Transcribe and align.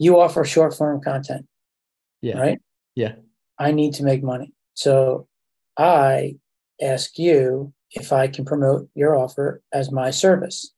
you 0.00 0.18
offer 0.18 0.44
short 0.44 0.74
form 0.74 1.00
content, 1.00 1.46
Yeah. 2.22 2.38
right? 2.40 2.58
Yeah. 2.96 3.12
I 3.58 3.70
need 3.72 3.92
to 3.94 4.02
make 4.02 4.22
money. 4.24 4.52
So 4.74 5.28
I 5.78 6.36
ask 6.82 7.18
you 7.18 7.72
if 7.92 8.10
I 8.12 8.26
can 8.26 8.44
promote 8.46 8.88
your 8.94 9.14
offer 9.14 9.62
as 9.72 9.92
my 9.92 10.10
service. 10.10 10.72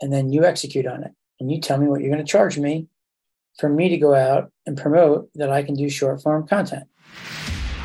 And 0.00 0.12
then 0.12 0.30
you 0.32 0.44
execute 0.44 0.86
on 0.86 1.04
it. 1.04 1.12
And 1.38 1.52
you 1.52 1.60
tell 1.60 1.78
me 1.78 1.86
what 1.86 2.00
you're 2.00 2.10
going 2.10 2.24
to 2.24 2.30
charge 2.30 2.58
me 2.58 2.88
for 3.58 3.68
me 3.68 3.88
to 3.90 3.98
go 3.98 4.14
out 4.14 4.50
and 4.66 4.76
promote 4.76 5.28
that 5.34 5.50
I 5.50 5.62
can 5.62 5.74
do 5.74 5.88
short 5.90 6.22
form 6.22 6.48
content. 6.48 6.84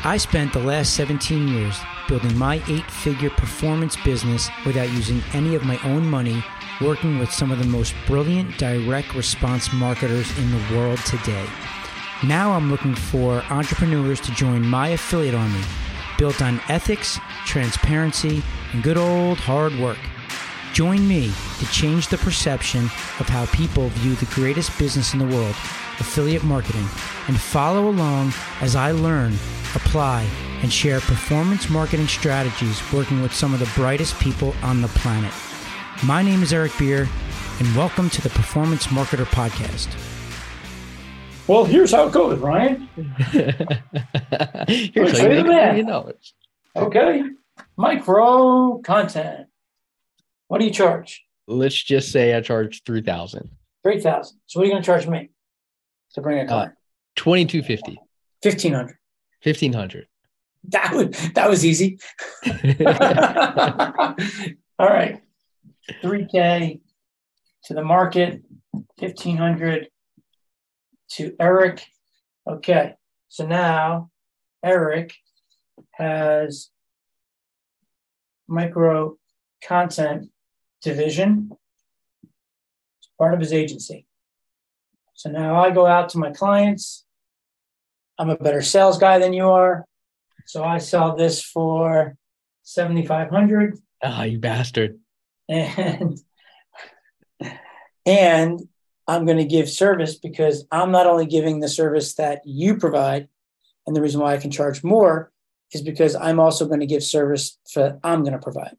I 0.02 0.16
spent 0.16 0.52
the 0.54 0.60
last 0.60 0.94
17 0.94 1.46
years 1.48 1.76
building 2.08 2.36
my 2.38 2.62
eight 2.68 2.90
figure 2.90 3.30
performance 3.30 3.96
business 4.02 4.48
without 4.64 4.88
using 4.92 5.22
any 5.34 5.54
of 5.54 5.62
my 5.64 5.78
own 5.84 6.08
money, 6.08 6.42
working 6.80 7.18
with 7.18 7.30
some 7.30 7.50
of 7.50 7.58
the 7.58 7.64
most 7.64 7.94
brilliant 8.06 8.56
direct 8.58 9.14
response 9.14 9.72
marketers 9.72 10.36
in 10.38 10.50
the 10.50 10.76
world 10.76 10.98
today. 11.00 11.46
Now 12.24 12.52
I'm 12.52 12.70
looking 12.70 12.94
for 12.94 13.42
entrepreneurs 13.50 14.20
to 14.20 14.32
join 14.32 14.66
my 14.66 14.88
affiliate 14.88 15.34
army, 15.34 15.62
built 16.18 16.42
on 16.42 16.60
ethics, 16.68 17.18
transparency, 17.46 18.42
and 18.72 18.82
good 18.82 18.98
old 18.98 19.38
hard 19.38 19.74
work. 19.78 19.98
Join 20.72 21.06
me 21.08 21.32
to 21.58 21.66
change 21.66 22.08
the 22.08 22.18
perception 22.18 22.84
of 23.18 23.28
how 23.28 23.46
people 23.46 23.88
view 23.88 24.14
the 24.14 24.32
greatest 24.34 24.78
business 24.78 25.12
in 25.12 25.18
the 25.18 25.26
world, 25.26 25.54
affiliate 25.98 26.44
marketing, 26.44 26.86
and 27.28 27.40
follow 27.40 27.88
along 27.88 28.32
as 28.60 28.76
I 28.76 28.92
learn, 28.92 29.32
apply, 29.74 30.26
and 30.62 30.72
share 30.72 31.00
performance 31.00 31.68
marketing 31.68 32.06
strategies 32.06 32.80
working 32.92 33.22
with 33.22 33.34
some 33.34 33.52
of 33.52 33.60
the 33.60 33.70
brightest 33.74 34.18
people 34.20 34.54
on 34.62 34.82
the 34.82 34.88
planet. 34.88 35.32
My 36.04 36.22
name 36.22 36.42
is 36.42 36.52
Eric 36.52 36.72
Beer, 36.78 37.08
and 37.58 37.76
welcome 37.76 38.08
to 38.10 38.22
the 38.22 38.30
Performance 38.30 38.86
Marketer 38.86 39.26
Podcast. 39.26 39.88
Well, 41.46 41.64
here's 41.64 41.92
how 41.92 42.06
it 42.06 42.12
goes, 42.12 42.38
Ryan. 42.38 42.88
Here's 44.68 45.18
how 45.18 45.24
you 45.24 45.28
wait 45.28 45.38
a 45.38 45.42
make 45.42 45.46
minute. 45.46 45.46
million 45.46 45.86
dollars. 45.86 46.32
Okay. 46.76 47.22
Micro 47.76 48.78
content. 48.78 49.48
What 50.48 50.58
do 50.60 50.64
you 50.64 50.70
charge? 50.70 51.24
Let's 51.48 51.74
just 51.82 52.12
say 52.12 52.34
I 52.34 52.40
charge 52.40 52.82
three 52.84 53.02
thousand. 53.02 53.50
Three 53.82 54.00
thousand. 54.00 54.38
So 54.46 54.60
what 54.60 54.64
are 54.64 54.66
you 54.66 54.72
going 54.72 54.82
to 54.82 54.86
charge 54.86 55.06
me 55.08 55.30
to 56.14 56.20
bring 56.20 56.38
a 56.38 56.42
Uh, 56.42 56.46
client? 56.46 56.72
Twenty 57.16 57.44
two 57.46 57.62
fifty. 57.62 57.98
Fifteen 58.42 58.72
hundred. 58.72 58.96
Fifteen 59.42 59.72
hundred. 59.72 60.06
That 60.68 60.94
was 60.94 61.32
that 61.34 61.50
was 61.50 61.66
easy. 61.66 61.98
All 64.78 64.88
right. 64.88 65.20
Three 66.00 66.26
K 66.26 66.80
to 67.64 67.74
the 67.74 67.82
market, 67.82 68.42
fifteen 68.98 69.36
hundred 69.36 69.88
to 71.12 71.34
Eric. 71.40 71.84
Okay. 72.48 72.94
So 73.28 73.46
now 73.46 74.10
Eric 74.64 75.14
has 75.92 76.70
micro 78.48 79.16
content 79.62 80.30
division. 80.82 81.50
It's 82.22 83.08
part 83.18 83.34
of 83.34 83.40
his 83.40 83.52
agency. 83.52 84.06
So 85.14 85.30
now 85.30 85.62
I 85.62 85.70
go 85.70 85.86
out 85.86 86.08
to 86.10 86.18
my 86.18 86.30
clients. 86.30 87.04
I'm 88.18 88.30
a 88.30 88.36
better 88.36 88.62
sales 88.62 88.98
guy 88.98 89.18
than 89.18 89.32
you 89.32 89.48
are. 89.48 89.84
So 90.46 90.64
I 90.64 90.78
sell 90.78 91.16
this 91.16 91.42
for 91.42 92.16
7500 92.62 93.78
Ah, 94.02 94.24
you 94.24 94.38
bastard. 94.38 94.98
And 95.50 96.18
and 98.06 98.60
I'm 99.06 99.26
going 99.26 99.38
to 99.38 99.44
give 99.44 99.68
service 99.68 100.16
because 100.16 100.64
I'm 100.70 100.92
not 100.92 101.06
only 101.06 101.26
giving 101.26 101.60
the 101.60 101.68
service 101.68 102.14
that 102.14 102.42
you 102.44 102.76
provide 102.76 103.28
and 103.86 103.96
the 103.96 104.00
reason 104.00 104.20
why 104.20 104.34
I 104.34 104.38
can 104.38 104.52
charge 104.52 104.84
more 104.84 105.32
is 105.72 105.82
because 105.82 106.14
I'm 106.14 106.38
also 106.38 106.66
going 106.66 106.80
to 106.80 106.86
give 106.86 107.02
service 107.02 107.58
that 107.74 107.98
I'm 108.04 108.22
going 108.22 108.32
to 108.32 108.38
provide. 108.38 108.76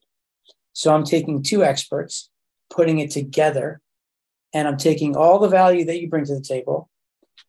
So 0.73 0.93
I'm 0.93 1.03
taking 1.03 1.43
two 1.43 1.63
experts, 1.63 2.29
putting 2.69 2.99
it 2.99 3.11
together, 3.11 3.81
and 4.53 4.67
I'm 4.67 4.77
taking 4.77 5.17
all 5.17 5.39
the 5.39 5.49
value 5.49 5.85
that 5.85 6.01
you 6.01 6.09
bring 6.09 6.25
to 6.25 6.35
the 6.35 6.41
table 6.41 6.89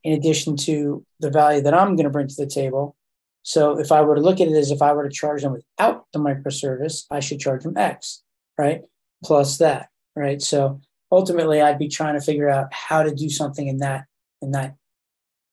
in 0.03 0.13
addition 0.13 0.57
to 0.57 1.05
the 1.21 1.31
value 1.31 1.63
that 1.63 1.75
I'm 1.75 1.95
going 1.95 2.05
to 2.05 2.11
bring 2.11 2.29
to 2.29 2.35
the 2.37 2.47
table. 2.47 2.97
So 3.43 3.79
if 3.79 3.93
I 3.93 4.03
were 4.03 4.17
to 4.17 4.21
look 4.21 4.41
at 4.41 4.49
it 4.49 4.57
as 4.57 4.71
if 4.71 4.83
I 4.83 4.93
were 4.93 5.09
to 5.09 5.15
charge 5.15 5.43
them 5.43 5.53
without 5.53 6.07
the 6.13 6.19
microservice, 6.19 7.05
I 7.11 7.21
should 7.21 7.41
charge 7.41 7.63
them 7.63 7.77
X, 7.77 8.23
right? 8.59 8.83
Plus 9.25 9.59
that, 9.59 9.89
right? 10.17 10.41
So 10.43 10.81
ultimately 11.11 11.61
I'd 11.61 11.79
be 11.79 11.89
trying 11.89 12.15
to 12.15 12.21
figure 12.25 12.49
out 12.49 12.73
how 12.73 13.03
to 13.03 13.15
do 13.15 13.29
something 13.29 13.67
in 13.69 13.79
that 13.79 14.07
in 14.41 14.53
that 14.53 14.75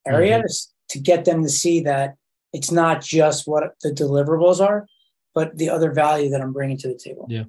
area 0.06 0.40
Mhm. 0.40 0.44
to 0.44 0.68
to 0.90 1.00
get 1.00 1.24
them 1.26 1.44
to 1.44 1.50
see 1.50 1.82
that 1.82 2.16
it's 2.52 2.72
not 2.72 3.02
just 3.02 3.48
what 3.48 3.76
the 3.84 3.92
deliverables 3.92 4.60
are, 4.60 4.88
but 5.36 5.56
the 5.56 5.70
other 5.70 5.92
value 5.92 6.30
that 6.32 6.42
I'm 6.42 6.52
bringing 6.52 6.78
to 6.78 6.88
the 6.88 6.98
table. 6.98 7.28
Yeah. 7.30 7.44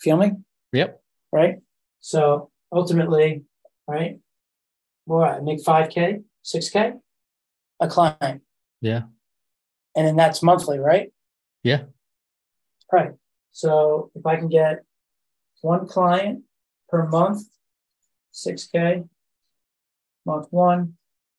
Feel 0.00 0.16
me? 0.16 0.32
Yep. 0.72 1.02
Right. 1.30 1.60
So 2.00 2.50
ultimately, 2.72 3.44
right, 3.86 4.20
well, 5.04 5.22
I 5.22 5.40
make 5.40 5.62
5K, 5.62 6.24
6K 6.42 6.98
a 7.80 7.88
client. 7.88 8.42
Yeah. 8.80 9.02
And 9.94 10.06
then 10.06 10.16
that's 10.16 10.42
monthly, 10.42 10.78
right? 10.78 11.12
Yeah. 11.62 11.84
Right. 12.90 13.12
So 13.50 14.10
if 14.14 14.24
I 14.24 14.36
can 14.36 14.48
get 14.48 14.84
one 15.60 15.86
client 15.86 16.44
per 16.88 17.06
month, 17.06 17.42
6K, 18.34 19.08
month 20.24 20.46
one, 20.50 20.94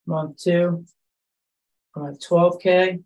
month 0.05 0.37
two, 0.37 0.85
I'm 1.95 2.07
at 2.07 2.21
12K, 2.21 3.03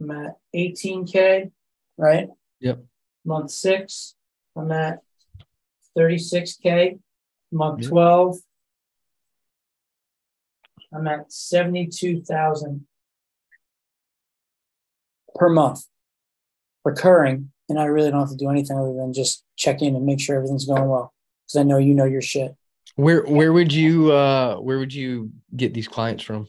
I'm 0.00 0.10
at 0.10 0.36
18K, 0.54 1.50
right? 1.96 2.28
Yep. 2.60 2.84
Month 3.24 3.50
six, 3.50 4.14
I'm 4.56 4.72
at 4.72 5.00
36K. 5.96 6.98
Month 7.52 7.82
Yep. 7.82 7.90
12, 7.90 8.36
I'm 10.94 11.06
at 11.06 11.30
72,000 11.30 12.86
per 15.34 15.48
month 15.48 15.86
recurring. 16.84 17.51
And 17.72 17.80
I 17.80 17.86
really 17.86 18.10
don't 18.10 18.20
have 18.20 18.28
to 18.28 18.36
do 18.36 18.50
anything 18.50 18.76
other 18.76 18.92
than 18.92 19.14
just 19.14 19.44
check 19.56 19.80
in 19.80 19.96
and 19.96 20.04
make 20.04 20.20
sure 20.20 20.36
everything's 20.36 20.66
going 20.66 20.86
well. 20.86 21.14
Because 21.46 21.60
I 21.60 21.62
know 21.62 21.78
you 21.78 21.94
know 21.94 22.04
your 22.04 22.20
shit. 22.20 22.54
Where 22.96 23.22
where 23.22 23.50
would 23.50 23.72
you 23.72 24.12
uh 24.12 24.56
where 24.56 24.78
would 24.78 24.92
you 24.92 25.30
get 25.56 25.72
these 25.72 25.88
clients 25.88 26.22
from? 26.22 26.48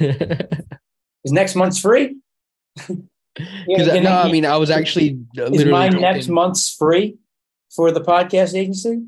Is 0.00 1.32
next 1.32 1.54
month's 1.54 1.78
free? 1.78 2.16
Yeah, 3.66 3.98
no, 3.98 4.12
I 4.12 4.30
mean 4.30 4.46
I 4.46 4.56
was 4.58 4.70
actually 4.70 5.18
uh, 5.36 5.50
Is 5.50 5.64
my 5.64 5.88
next 5.88 6.28
month's 6.28 6.72
free 6.72 7.18
for 7.74 7.90
the 7.90 8.00
podcast 8.00 8.54
agency? 8.54 9.06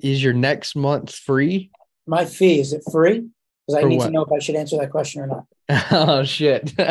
is 0.00 0.24
your 0.24 0.32
next 0.32 0.76
month 0.76 1.14
free? 1.14 1.70
My 2.06 2.24
fee, 2.24 2.58
is 2.58 2.72
it 2.72 2.82
free? 2.90 3.28
Because 3.66 3.84
I 3.84 3.88
need 3.88 4.00
to 4.00 4.10
know 4.10 4.24
if 4.24 4.32
I 4.32 4.38
should 4.38 4.54
answer 4.54 4.76
that 4.78 4.90
question 4.90 5.22
or 5.22 5.26
not. 5.26 5.46
oh 5.90 6.24
shit. 6.24 6.72
or 6.78 6.86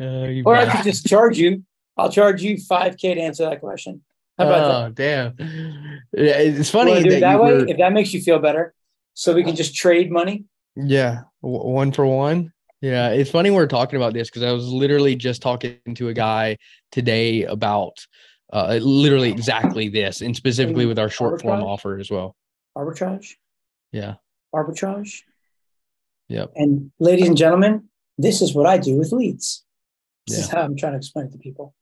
Uh, 0.00 0.24
you 0.26 0.48
I 0.48 0.66
could 0.66 0.84
just 0.84 1.06
charge 1.06 1.38
you. 1.38 1.64
I'll 1.96 2.10
charge 2.10 2.42
you 2.42 2.56
5K 2.56 3.14
to 3.14 3.20
answer 3.20 3.44
that 3.44 3.60
question. 3.60 4.02
How 4.38 4.46
about 4.46 4.96
that? 4.96 5.34
oh 5.34 5.34
damn. 5.36 6.00
It's 6.12 6.70
funny 6.70 7.08
that, 7.08 7.20
that 7.20 7.42
way 7.42 7.52
were, 7.52 7.68
if 7.68 7.76
that 7.78 7.92
makes 7.92 8.12
you 8.12 8.20
feel 8.20 8.38
better. 8.38 8.74
So 9.14 9.34
we 9.34 9.44
can 9.44 9.54
just 9.54 9.74
trade 9.74 10.10
money. 10.10 10.44
yeah, 10.74 11.22
one 11.40 11.92
for 11.92 12.06
one. 12.06 12.52
Yeah, 12.80 13.10
it's 13.10 13.30
funny 13.30 13.50
we're 13.50 13.66
talking 13.66 13.96
about 13.96 14.14
this 14.14 14.28
because 14.28 14.42
I 14.42 14.50
was 14.50 14.66
literally 14.68 15.14
just 15.14 15.42
talking 15.42 15.78
to 15.94 16.08
a 16.08 16.14
guy 16.14 16.56
today 16.90 17.44
about 17.44 18.04
uh, 18.52 18.78
literally 18.82 19.30
exactly 19.30 19.88
this, 19.88 20.20
and 20.20 20.34
specifically 20.34 20.86
with 20.86 20.98
our 20.98 21.08
short 21.08 21.42
form 21.42 21.62
offer 21.62 21.98
as 21.98 22.10
well. 22.10 22.34
Arbitrage. 22.76 23.34
Yeah. 23.90 24.14
Arbitrage. 24.54 25.22
Yep. 26.28 26.52
And 26.56 26.90
ladies 26.98 27.28
and 27.28 27.36
gentlemen, 27.36 27.88
this 28.18 28.40
is 28.40 28.54
what 28.54 28.66
I 28.66 28.78
do 28.78 28.96
with 28.96 29.12
leads. 29.12 29.64
This 30.26 30.38
is 30.38 30.48
how 30.48 30.62
I'm 30.62 30.76
trying 30.76 30.92
to 30.92 30.98
explain 30.98 31.26
it 31.26 31.32
to 31.32 31.38
people. 31.38 31.74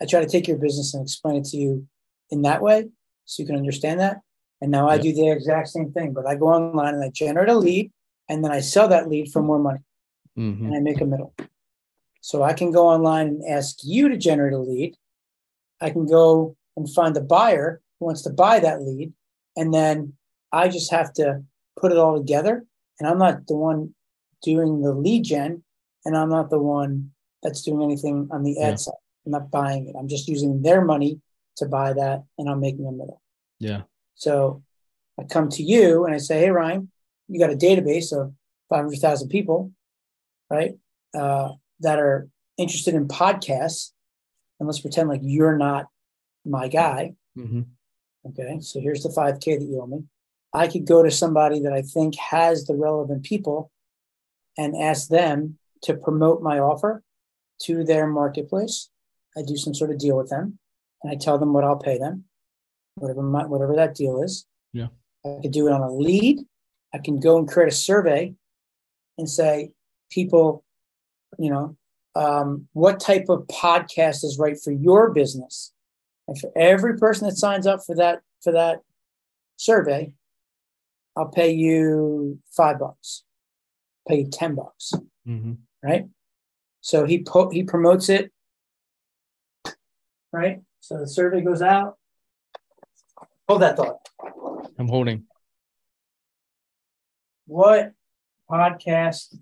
I 0.00 0.04
try 0.04 0.20
to 0.20 0.28
take 0.28 0.46
your 0.46 0.58
business 0.58 0.94
and 0.94 1.02
explain 1.02 1.36
it 1.36 1.44
to 1.46 1.56
you 1.56 1.88
in 2.30 2.42
that 2.42 2.62
way 2.62 2.88
so 3.24 3.42
you 3.42 3.46
can 3.46 3.56
understand 3.56 4.00
that. 4.00 4.20
And 4.60 4.70
now 4.70 4.88
I 4.88 4.98
do 4.98 5.12
the 5.12 5.30
exact 5.30 5.68
same 5.68 5.92
thing, 5.92 6.12
but 6.12 6.26
I 6.26 6.34
go 6.34 6.48
online 6.48 6.94
and 6.94 7.04
I 7.04 7.10
generate 7.10 7.48
a 7.48 7.54
lead 7.54 7.90
and 8.28 8.44
then 8.44 8.50
I 8.50 8.60
sell 8.60 8.88
that 8.88 9.08
lead 9.08 9.32
for 9.32 9.42
more 9.42 9.58
money 9.58 9.80
hmm 10.36 10.66
and 10.66 10.74
I 10.74 10.80
make 10.80 11.00
a 11.00 11.04
middle. 11.04 11.34
So 12.20 12.42
I 12.42 12.52
can 12.52 12.72
go 12.72 12.86
online 12.88 13.28
and 13.28 13.44
ask 13.48 13.78
you 13.82 14.08
to 14.08 14.16
generate 14.16 14.52
a 14.52 14.58
lead. 14.58 14.96
I 15.80 15.90
can 15.90 16.06
go 16.06 16.56
and 16.76 16.92
find 16.92 17.16
a 17.16 17.20
buyer 17.20 17.80
who 17.98 18.06
wants 18.06 18.22
to 18.22 18.30
buy 18.30 18.60
that 18.60 18.82
lead. 18.82 19.12
And 19.56 19.72
then 19.72 20.14
I 20.52 20.68
just 20.68 20.90
have 20.90 21.12
to 21.14 21.42
put 21.78 21.92
it 21.92 21.98
all 21.98 22.16
together. 22.18 22.64
And 22.98 23.08
I'm 23.08 23.18
not 23.18 23.46
the 23.46 23.56
one 23.56 23.94
doing 24.42 24.82
the 24.82 24.92
lead 24.92 25.24
gen, 25.24 25.62
and 26.04 26.16
I'm 26.16 26.28
not 26.30 26.50
the 26.50 26.58
one 26.58 27.10
that's 27.42 27.62
doing 27.62 27.82
anything 27.82 28.28
on 28.30 28.42
the 28.42 28.60
ad 28.60 28.70
Yeah. 28.72 28.76
side. 28.76 28.94
I'm 29.26 29.32
not 29.32 29.50
buying 29.50 29.88
it. 29.88 29.94
I'm 29.98 30.08
just 30.08 30.26
using 30.28 30.62
their 30.62 30.84
money 30.84 31.20
to 31.56 31.66
buy 31.66 31.92
that, 31.92 32.24
and 32.38 32.48
I'm 32.48 32.60
making 32.60 32.86
a 32.86 32.92
middle. 32.92 33.20
Yeah. 33.58 33.82
So 34.14 34.62
I 35.18 35.24
come 35.24 35.48
to 35.50 35.62
you 35.62 36.04
and 36.04 36.14
I 36.14 36.18
say, 36.18 36.40
hey, 36.40 36.50
Ryan, 36.50 36.90
you 37.28 37.38
got 37.38 37.50
a 37.52 37.56
database 37.56 38.12
of 38.12 38.32
500,000 38.68 39.28
people, 39.28 39.72
right? 40.50 40.78
Uh, 41.14 41.52
that 41.80 41.98
are 41.98 42.28
interested 42.56 42.94
in 42.94 43.06
podcasts. 43.08 43.92
And 44.58 44.66
let's 44.66 44.80
pretend 44.80 45.08
like 45.08 45.20
you're 45.22 45.56
not 45.56 45.86
my 46.44 46.68
guy. 46.68 47.14
Mm-hmm. 47.36 47.62
Okay. 48.30 48.58
So 48.60 48.80
here's 48.80 49.02
the 49.02 49.08
5K 49.10 49.58
that 49.58 49.64
you 49.64 49.80
owe 49.80 49.86
me. 49.86 50.04
I 50.54 50.68
could 50.68 50.86
go 50.86 51.02
to 51.02 51.10
somebody 51.10 51.60
that 51.60 51.72
I 51.72 51.82
think 51.82 52.16
has 52.16 52.64
the 52.64 52.74
relevant 52.74 53.24
people 53.24 53.70
and 54.56 54.76
ask 54.76 55.08
them 55.08 55.58
to 55.82 55.94
promote 55.94 56.42
my 56.42 56.58
offer 56.58 57.02
to 57.62 57.84
their 57.84 58.06
marketplace. 58.06 58.90
I 59.36 59.42
do 59.42 59.56
some 59.56 59.74
sort 59.74 59.90
of 59.90 59.98
deal 59.98 60.16
with 60.16 60.30
them 60.30 60.58
and 61.02 61.12
I 61.12 61.16
tell 61.16 61.38
them 61.38 61.52
what 61.52 61.64
I'll 61.64 61.76
pay 61.76 61.98
them, 61.98 62.24
whatever 62.94 63.22
my, 63.22 63.46
whatever 63.46 63.76
that 63.76 63.94
deal 63.94 64.22
is. 64.22 64.46
Yeah. 64.72 64.88
I 65.24 65.38
could 65.42 65.52
do 65.52 65.68
it 65.68 65.72
on 65.72 65.82
a 65.82 65.92
lead. 65.92 66.40
I 66.94 66.98
can 66.98 67.20
go 67.20 67.38
and 67.38 67.46
create 67.46 67.72
a 67.72 67.76
survey 67.76 68.34
and 69.18 69.28
say, 69.28 69.72
people, 70.10 70.64
you 71.38 71.50
know, 71.50 71.76
um, 72.14 72.68
what 72.72 73.00
type 73.00 73.28
of 73.28 73.46
podcast 73.46 74.24
is 74.24 74.38
right 74.38 74.58
for 74.58 74.72
your 74.72 75.10
business? 75.10 75.72
And 76.26 76.38
for 76.38 76.50
every 76.56 76.96
person 76.98 77.28
that 77.28 77.36
signs 77.36 77.66
up 77.66 77.80
for 77.84 77.94
that 77.96 78.20
for 78.42 78.52
that 78.52 78.80
survey, 79.56 80.12
I'll 81.18 81.26
pay 81.28 81.50
you 81.50 82.38
five 82.56 82.78
bucks, 82.78 83.24
pay 84.06 84.20
you 84.20 84.28
ten 84.30 84.54
bucks, 84.54 84.92
Mm-hmm. 85.26 85.54
right? 85.82 86.06
So 86.80 87.04
he 87.06 87.22
po- 87.24 87.50
he 87.50 87.64
promotes 87.64 88.08
it, 88.08 88.30
right? 90.32 90.60
So 90.80 90.98
the 90.98 91.08
survey 91.08 91.40
goes 91.42 91.60
out. 91.60 91.98
Hold 93.48 93.62
that 93.62 93.76
thought. 93.76 94.08
I'm 94.78 94.86
holding. 94.88 95.24
What 97.46 97.92
podcast 98.48 99.34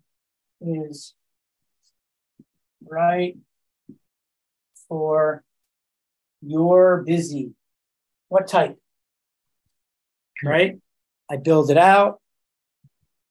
is 0.61 1.14
right 2.88 3.37
for 4.88 5.44
your 6.40 7.02
busy? 7.02 7.52
What 8.28 8.46
type? 8.49 8.78
Right? 10.44 10.78
I 11.31 11.37
build 11.37 11.70
it 11.70 11.78
out. 11.78 12.20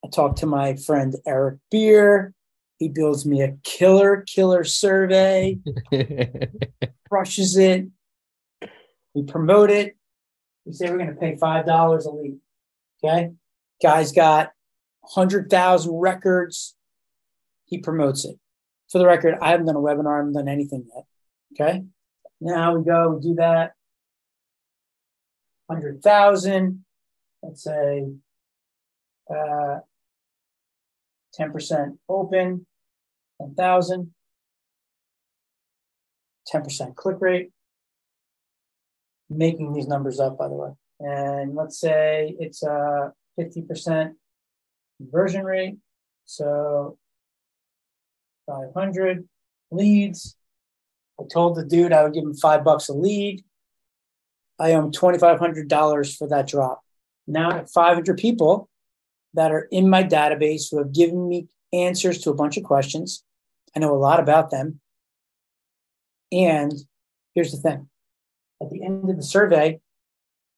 I 0.04 0.10
talk 0.10 0.38
to 0.38 0.46
my 0.46 0.76
friend 0.76 1.16
Eric 1.26 1.60
Beer. 1.72 2.34
He 2.78 2.90
builds 2.90 3.26
me 3.26 3.42
a 3.42 3.56
killer, 3.64 4.24
killer 4.28 4.64
survey, 4.64 5.60
crushes 7.10 7.58
it. 7.58 7.88
We 9.14 9.24
promote 9.24 9.72
it. 9.72 9.96
We 10.66 10.74
say 10.74 10.90
we're 10.90 10.98
going 10.98 11.14
to 11.14 11.16
pay 11.16 11.38
$5 11.38 12.06
a 12.06 12.10
lead. 12.10 12.38
Okay. 13.04 13.32
Guy's 13.82 14.12
got 14.12 14.52
100,000 15.02 15.94
records. 15.94 16.76
He 17.66 17.78
promotes 17.78 18.26
it. 18.26 18.38
For 18.92 19.00
the 19.00 19.06
record, 19.06 19.36
I 19.42 19.52
haven't 19.52 19.66
done 19.66 19.76
a 19.76 19.80
webinar, 19.80 20.14
I 20.14 20.18
haven't 20.18 20.34
done 20.34 20.48
anything 20.48 20.86
yet. 20.94 21.06
Okay. 21.54 21.84
Now 22.42 22.76
we 22.76 22.84
go, 22.84 23.10
we 23.10 23.22
do 23.22 23.36
that. 23.36 23.74
100,000. 25.68 26.85
Let's 27.46 27.64
say 27.64 28.08
uh, 29.30 29.80
10% 31.40 31.98
open, 32.10 32.66
10,000. 33.40 34.14
10% 36.54 36.96
click 36.96 37.18
rate. 37.20 37.52
Making 39.30 39.74
these 39.74 39.88
numbers 39.88 40.20
up, 40.20 40.38
by 40.38 40.48
the 40.48 40.56
way. 40.56 40.72
And 41.00 41.56
let's 41.56 41.80
say 41.80 42.36
it's 42.40 42.64
a 42.64 43.12
50% 43.40 44.14
conversion 44.98 45.44
rate. 45.44 45.78
So 46.26 46.98
500 48.48 49.28
leads. 49.72 50.36
I 51.20 51.24
told 51.32 51.58
the 51.58 51.66
dude 51.66 51.94
I 51.94 52.04
would 52.04 52.14
give 52.14 52.24
him 52.24 52.36
five 52.36 52.64
bucks 52.64 52.90
a 52.90 52.94
lead. 52.94 53.44
I 54.60 54.74
owe 54.74 54.86
him 54.86 54.92
$2,500 54.92 56.18
for 56.18 56.28
that 56.30 56.48
drop. 56.48 56.85
Now 57.28 57.52
I 57.52 57.56
have 57.58 57.72
500 57.72 58.18
people 58.18 58.70
that 59.34 59.52
are 59.52 59.68
in 59.72 59.90
my 59.90 60.04
database 60.04 60.70
who 60.70 60.78
have 60.78 60.94
given 60.94 61.28
me 61.28 61.48
answers 61.74 62.20
to 62.22 62.30
a 62.30 62.36
bunch 62.36 62.58
of 62.58 62.64
questions. 62.64 63.24
I 63.76 63.80
know 63.80 63.94
a 63.94 63.98
lot 63.98 64.20
about 64.20 64.50
them. 64.50 64.80
And 66.32 66.74
here's 67.34 67.52
the 67.52 67.58
thing 67.58 67.90
at 68.62 68.70
the 68.70 68.84
end 68.84 69.10
of 69.10 69.18
the 69.18 69.24
survey, 69.24 69.80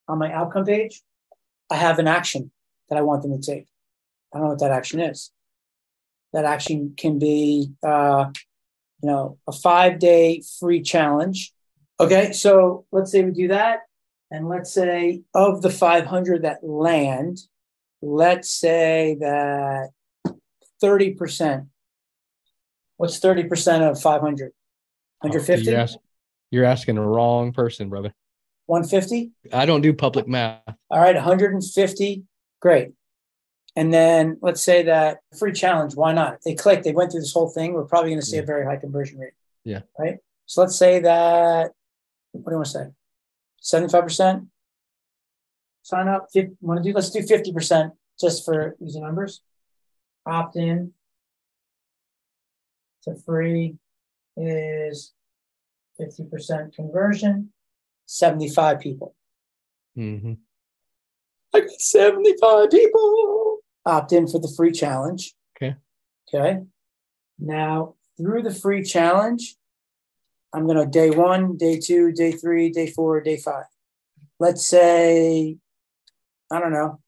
on 0.06 0.18
my 0.18 0.32
outcome 0.32 0.64
page, 0.64 1.02
I 1.70 1.76
have 1.76 1.98
an 1.98 2.06
action 2.06 2.50
that 2.88 2.96
I 2.96 3.02
want 3.02 3.22
them 3.22 3.38
to 3.38 3.44
take. 3.44 3.66
I 4.32 4.38
don't 4.38 4.44
know 4.44 4.50
what 4.50 4.60
that 4.60 4.70
action 4.70 5.00
is. 5.00 5.30
That 6.32 6.44
action 6.44 6.94
can 6.96 7.18
be, 7.18 7.72
uh, 7.82 8.30
you 9.02 9.08
know, 9.08 9.38
a 9.46 9.52
five 9.52 9.98
day 9.98 10.42
free 10.58 10.82
challenge. 10.82 11.52
Okay, 12.00 12.32
so 12.32 12.86
let's 12.92 13.10
say 13.10 13.24
we 13.24 13.32
do 13.32 13.48
that. 13.48 13.80
And 14.30 14.48
let's 14.48 14.72
say 14.72 15.22
of 15.34 15.62
the 15.62 15.70
500 15.70 16.42
that 16.42 16.62
land, 16.62 17.38
let's 18.02 18.50
say 18.50 19.16
that 19.20 19.90
30%. 20.82 21.66
What's 22.96 23.20
30% 23.20 23.90
of 23.90 24.00
500? 24.00 24.52
150? 25.20 25.70
You're, 25.70 25.80
ask- 25.80 25.98
you're 26.50 26.64
asking 26.64 26.96
the 26.96 27.00
wrong 27.02 27.52
person, 27.52 27.88
brother. 27.88 28.12
150? 28.66 29.30
I 29.52 29.64
don't 29.64 29.80
do 29.80 29.94
public 29.94 30.28
math. 30.28 30.60
All 30.90 31.00
right, 31.00 31.14
150. 31.14 32.22
Great. 32.60 32.90
And 33.76 33.92
then 33.94 34.36
let's 34.42 34.62
say 34.62 34.82
that 34.82 35.18
free 35.38 35.52
challenge, 35.52 35.94
why 35.94 36.12
not? 36.12 36.38
They 36.44 36.54
click, 36.54 36.82
they 36.82 36.92
went 36.92 37.12
through 37.12 37.20
this 37.20 37.32
whole 37.32 37.48
thing, 37.48 37.72
we're 37.72 37.84
probably 37.84 38.10
going 38.10 38.20
to 38.20 38.26
see 38.26 38.36
Yeah. 38.36 38.42
a 38.42 38.46
very 38.46 38.64
high 38.66 38.76
conversion 38.76 39.18
rate. 39.18 39.32
Yeah. 39.64 39.80
Right. 39.98 40.16
So 40.46 40.60
let's 40.62 40.76
say 40.76 41.00
that, 41.00 41.70
what 42.32 42.44
do 42.44 42.50
you 42.50 42.56
want 42.56 42.66
to 42.66 42.72
say? 42.72 42.86
75% 43.62 44.46
sign 45.88 46.08
up. 46.08 46.28
Want 46.60 46.82
to 46.82 46.90
do, 46.90 46.94
let's 46.94 47.10
do 47.10 47.20
50% 47.20 47.92
just 48.20 48.44
for 48.44 48.76
easy 48.84 49.00
numbers. 49.00 49.42
Opt 50.26 50.56
in 50.56 50.92
to 53.04 53.14
free 53.24 53.76
is 54.36 55.14
50% 56.00 56.74
conversion, 56.74 57.52
75 58.06 58.80
people. 58.80 59.14
Mm-hmm. 59.96 60.34
I 61.54 61.60
got 61.60 61.70
75 61.70 62.70
people 62.70 63.58
opt 63.86 64.12
in 64.12 64.28
for 64.28 64.38
the 64.38 64.52
free 64.56 64.72
challenge. 64.72 65.34
Okay. 65.56 65.74
Okay. 66.32 66.60
Now, 67.38 67.94
through 68.18 68.42
the 68.42 68.54
free 68.54 68.82
challenge, 68.82 69.56
I'm 70.52 70.66
going 70.66 70.78
to 70.78 70.86
day 70.86 71.10
one, 71.10 71.56
day 71.56 71.78
two, 71.78 72.12
day 72.12 72.32
three, 72.32 72.70
day 72.70 72.88
four, 72.88 73.20
day 73.20 73.36
five. 73.36 73.66
Let's 74.40 74.66
say, 74.66 75.58
I 76.50 76.60
don't 76.60 76.72
know, 76.72 77.00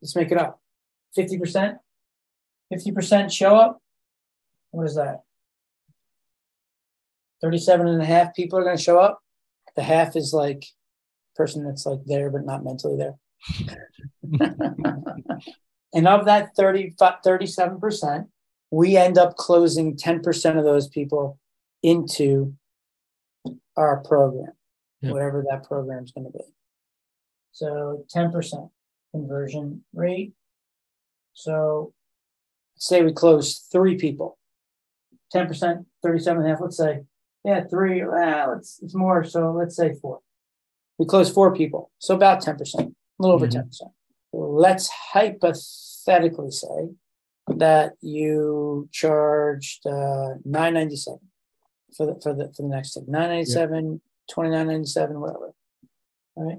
let's 0.00 0.14
make 0.14 0.30
it 0.30 0.38
up 0.38 0.60
50%. 1.16 1.78
50% 2.72 3.32
show 3.32 3.56
up. 3.56 3.80
What 4.70 4.86
is 4.86 4.96
that? 4.96 5.22
37 7.42 7.86
and 7.86 8.02
a 8.02 8.06
half 8.06 8.34
people 8.34 8.58
are 8.58 8.64
going 8.64 8.76
to 8.76 8.82
show 8.82 8.98
up. 8.98 9.20
The 9.76 9.82
half 9.82 10.16
is 10.16 10.32
like 10.32 10.64
person 11.34 11.64
that's 11.64 11.86
like 11.86 12.00
there 12.06 12.30
but 12.30 12.44
not 12.44 12.64
mentally 12.64 12.96
there. 12.96 13.14
and 15.94 16.08
of 16.08 16.24
that 16.24 16.56
30, 16.56 16.94
37%, 16.98 18.26
we 18.70 18.96
end 18.96 19.18
up 19.18 19.36
closing 19.36 19.96
10% 19.96 20.58
of 20.58 20.64
those 20.64 20.88
people 20.88 21.38
into 21.86 22.52
our 23.76 23.98
program, 24.02 24.52
Yep. 25.02 25.12
whatever 25.12 25.44
that 25.48 25.62
program 25.64 26.02
is 26.04 26.10
going 26.10 26.26
to 26.26 26.32
be. 26.36 26.44
So 27.52 28.04
10% 28.14 28.70
conversion 29.12 29.84
rate. 29.94 30.32
So 31.34 31.92
say 32.76 33.02
we 33.02 33.12
close 33.12 33.58
three 33.70 33.96
people, 33.96 34.36
10%, 35.34 35.86
37 36.02 36.38
and 36.38 36.46
a 36.46 36.50
half, 36.50 36.60
let's 36.60 36.76
say, 36.76 37.04
yeah, 37.44 37.62
three, 37.70 38.02
uh, 38.02 38.48
let's, 38.48 38.80
it's 38.82 38.94
more. 38.94 39.22
So 39.22 39.52
let's 39.52 39.76
say 39.76 39.94
four. 40.02 40.20
We 40.98 41.06
close 41.06 41.30
four 41.30 41.54
people. 41.54 41.90
So 41.98 42.14
about 42.16 42.40
10%, 42.42 42.58
a 42.80 42.92
little 43.20 43.36
over 43.36 43.46
Mhm. 43.46 43.52
10%. 43.52 43.92
Let's 44.32 44.88
hypothetically 45.12 46.50
say 46.50 46.94
that 47.48 47.92
you 48.00 48.88
charged 48.92 49.86
uh, 49.86 50.34
997 50.44 51.20
for 51.96 52.06
the, 52.06 52.20
for 52.22 52.34
the, 52.34 52.52
for 52.54 52.62
the 52.62 52.68
next 52.68 52.94
thing, 52.94 53.04
997, 53.08 54.00
2997, 54.28 55.20
whatever. 55.20 55.52
All 56.36 56.44
right. 56.48 56.58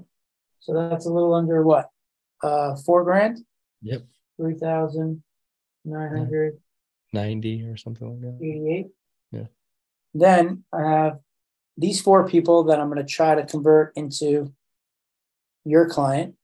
So 0.60 0.74
that's 0.74 1.06
a 1.06 1.10
little 1.12 1.34
under 1.34 1.62
what? 1.62 1.88
Uh, 2.42 2.76
four 2.76 3.04
grand, 3.04 3.38
Yep. 3.82 4.02
Three 4.36 4.54
thousand 4.54 5.22
nine 5.84 6.10
hundred 6.16 6.58
ninety 7.12 7.64
or 7.64 7.76
something 7.76 8.08
like 8.08 8.20
that. 8.20 8.38
Eighty-eight. 8.44 8.86
Yeah. 9.32 9.46
Then 10.14 10.64
I 10.72 10.82
have 10.88 11.18
these 11.76 12.00
four 12.00 12.28
people 12.28 12.64
that 12.64 12.78
I'm 12.80 12.88
going 12.88 13.04
to 13.04 13.12
try 13.12 13.34
to 13.34 13.44
convert 13.46 13.96
into 13.96 14.52
your 15.64 15.88
client. 15.88 16.34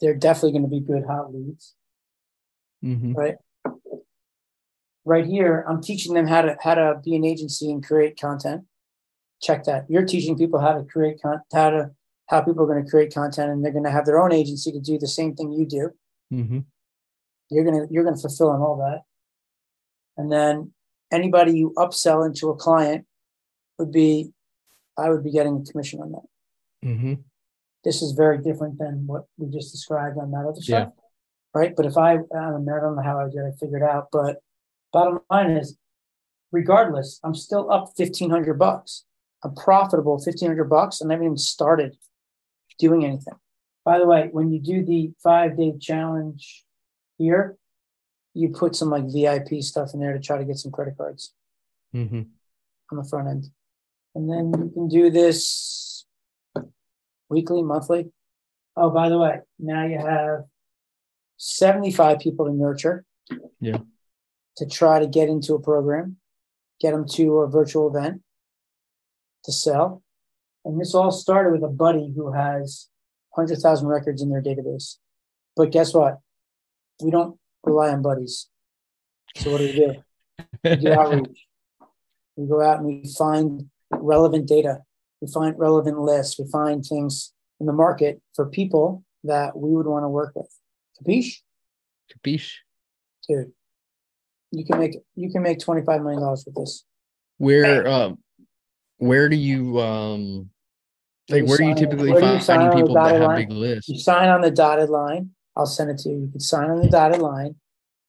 they're 0.00 0.14
definitely 0.14 0.52
going 0.52 0.62
to 0.64 0.68
be 0.68 0.80
good 0.80 1.04
hot 1.06 1.32
leads. 1.34 1.74
Mhm. 2.84 3.14
right? 3.14 3.36
Right 5.04 5.26
here, 5.26 5.64
I'm 5.68 5.82
teaching 5.82 6.14
them 6.14 6.26
how 6.28 6.42
to 6.42 6.56
how 6.62 6.74
to 6.74 7.00
be 7.04 7.16
an 7.16 7.24
agency 7.24 7.70
and 7.72 7.84
create 7.84 8.18
content. 8.20 8.64
Check 9.40 9.64
that. 9.64 9.86
You're 9.90 10.04
teaching 10.06 10.38
people 10.38 10.60
how 10.60 10.74
to 10.74 10.84
create 10.84 11.20
con- 11.20 11.42
how 11.52 11.70
to 11.70 11.90
how 12.28 12.40
people 12.40 12.62
are 12.62 12.66
going 12.68 12.84
to 12.84 12.88
create 12.90 13.12
content, 13.12 13.50
and 13.50 13.64
they're 13.64 13.72
going 13.72 13.84
to 13.84 13.90
have 13.90 14.06
their 14.06 14.20
own 14.22 14.32
agency 14.32 14.70
to 14.70 14.78
do 14.80 14.98
the 14.98 15.08
same 15.08 15.34
thing 15.34 15.52
you 15.52 15.66
do. 15.66 15.90
Mhm. 16.32 16.64
You're 17.50 17.64
gonna 17.64 17.86
you're 17.90 18.04
gonna 18.04 18.16
fulfill 18.16 18.50
on 18.50 18.60
all 18.60 18.76
that, 18.76 19.02
and 20.16 20.30
then 20.30 20.72
anybody 21.10 21.58
you 21.58 21.72
upsell 21.76 22.24
into 22.24 22.50
a 22.50 22.56
client 22.56 23.04
would 23.78 23.90
be, 23.90 24.32
I 24.96 25.10
would 25.10 25.24
be 25.24 25.32
getting 25.32 25.56
a 25.66 25.70
commission 25.70 26.00
on 26.00 26.12
that. 26.12 26.86
Mhm. 26.88 27.24
This 27.84 28.02
is 28.02 28.12
very 28.12 28.38
different 28.38 28.78
than 28.78 29.06
what 29.08 29.26
we 29.36 29.48
just 29.50 29.72
described 29.72 30.16
on 30.16 30.30
that 30.30 30.46
other 30.46 30.60
Yeah. 30.60 30.84
stuff. 30.84 30.92
Right. 31.54 31.74
But 31.76 31.84
if 31.86 31.98
I, 31.98 32.12
I 32.14 32.16
don't 32.50 32.64
know, 32.64 32.76
I 32.76 32.80
don't 32.80 32.96
know 32.96 33.02
how 33.02 33.18
I 33.18 33.24
did 33.28 33.44
it 33.44 33.56
figured 33.60 33.82
out, 33.82 34.08
but 34.12 34.40
bottom 34.92 35.20
line 35.30 35.50
is 35.52 35.76
regardless, 36.50 37.20
I'm 37.24 37.34
still 37.34 37.70
up 37.70 37.92
fifteen 37.96 38.30
hundred 38.30 38.58
bucks. 38.58 39.04
I'm 39.44 39.54
profitable 39.54 40.18
fifteen 40.18 40.48
hundred 40.48 40.70
bucks 40.70 41.00
and 41.00 41.10
I 41.10 41.14
haven't 41.14 41.26
even 41.26 41.36
started 41.38 41.96
doing 42.78 43.04
anything. 43.04 43.34
By 43.84 43.98
the 43.98 44.06
way, 44.06 44.28
when 44.30 44.52
you 44.52 44.60
do 44.60 44.84
the 44.84 45.12
five 45.22 45.56
day 45.56 45.72
challenge 45.80 46.64
here, 47.18 47.56
you 48.34 48.50
put 48.50 48.76
some 48.76 48.90
like 48.90 49.04
VIP 49.12 49.62
stuff 49.62 49.90
in 49.94 50.00
there 50.00 50.12
to 50.12 50.20
try 50.20 50.38
to 50.38 50.44
get 50.44 50.56
some 50.58 50.72
credit 50.72 50.96
cards 50.96 51.32
Mhm. 51.94 52.28
on 52.90 52.98
the 52.98 53.04
front 53.04 53.28
end. 53.28 53.50
And 54.14 54.30
then 54.30 54.52
you 54.62 54.70
can 54.70 54.88
do 54.88 55.10
this 55.10 56.06
weekly, 57.28 57.62
monthly. 57.62 58.12
Oh, 58.76 58.90
by 58.90 59.08
the 59.08 59.18
way, 59.18 59.40
now 59.58 59.84
you 59.86 59.98
have 59.98 60.44
75 61.36 62.18
people 62.20 62.46
to 62.46 62.52
nurture. 62.52 63.04
Yeah. 63.60 63.78
To 64.58 64.66
try 64.66 64.98
to 64.98 65.06
get 65.06 65.28
into 65.28 65.54
a 65.54 65.60
program, 65.60 66.18
get 66.80 66.92
them 66.92 67.06
to 67.12 67.38
a 67.38 67.48
virtual 67.48 67.88
event 67.88 68.22
to 69.44 69.52
sell. 69.52 70.02
And 70.64 70.80
this 70.80 70.94
all 70.94 71.10
started 71.10 71.52
with 71.52 71.64
a 71.64 71.72
buddy 71.72 72.12
who 72.14 72.32
has 72.32 72.88
100,000 73.30 73.88
records 73.88 74.20
in 74.20 74.28
their 74.28 74.42
database. 74.42 74.98
But 75.56 75.72
guess 75.72 75.94
what? 75.94 76.18
We 77.02 77.10
don't 77.10 77.38
rely 77.64 77.88
on 77.88 78.02
buddies. 78.02 78.48
So 79.36 79.52
what 79.52 79.58
do 79.58 79.64
we 79.64 79.72
do? 79.72 79.94
We 80.64 80.76
do 80.76 80.92
outreach. 80.92 81.46
We 82.36 82.46
go 82.46 82.60
out 82.60 82.78
and 82.78 82.86
we 82.86 83.10
find 83.16 83.70
relevant 83.90 84.46
data. 84.46 84.80
We 85.20 85.28
find 85.28 85.58
relevant 85.58 85.98
lists. 85.98 86.38
We 86.38 86.46
find 86.50 86.84
things 86.84 87.32
in 87.58 87.66
the 87.66 87.72
market 87.72 88.20
for 88.34 88.46
people 88.48 89.04
that 89.24 89.56
we 89.56 89.70
would 89.70 89.86
want 89.86 90.04
to 90.04 90.08
work 90.08 90.32
with. 90.34 90.52
Capiche? 91.00 91.38
Capiche? 92.12 92.52
Dude, 93.26 93.52
you 94.52 94.64
can 94.64 94.78
make 94.78 94.96
you 95.16 95.30
can 95.30 95.42
make 95.42 95.58
twenty 95.58 95.82
five 95.82 96.02
million 96.02 96.20
dollars 96.20 96.44
with 96.46 96.54
this. 96.54 96.84
Where 97.38 97.88
um 97.88 98.18
where 98.98 99.28
do 99.28 99.36
you 99.36 99.80
um 99.80 100.50
like 101.28 101.40
You 101.42 101.46
where 101.46 101.58
do 101.58 101.64
you 101.64 101.74
typically 101.74 102.12
where 102.12 102.20
do 102.20 102.26
you 102.26 102.32
find 102.34 102.44
finding 102.44 102.78
people 102.78 102.94
that 102.94 103.12
have 103.12 103.22
line? 103.22 103.36
big 103.36 103.50
lists? 103.50 103.88
You 103.88 103.98
sign 103.98 104.28
on 104.28 104.42
the 104.42 104.50
dotted 104.50 104.90
line. 104.90 105.30
I'll 105.56 105.66
send 105.66 105.90
it 105.90 105.98
to 105.98 106.10
you. 106.10 106.20
You 106.20 106.28
can 106.30 106.40
sign 106.40 106.70
on 106.70 106.80
the 106.80 106.88
dotted 106.88 107.20
line, 107.20 107.56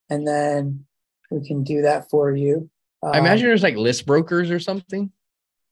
and 0.09 0.27
then 0.27 0.85
we 1.31 1.45
can 1.45 1.63
do 1.63 1.81
that 1.81 2.09
for 2.09 2.35
you. 2.35 2.69
I 3.01 3.17
Um, 3.17 3.25
imagine 3.25 3.47
there's 3.47 3.63
like 3.63 3.75
list 3.75 4.05
brokers 4.05 4.51
or 4.51 4.59
something. 4.59 5.11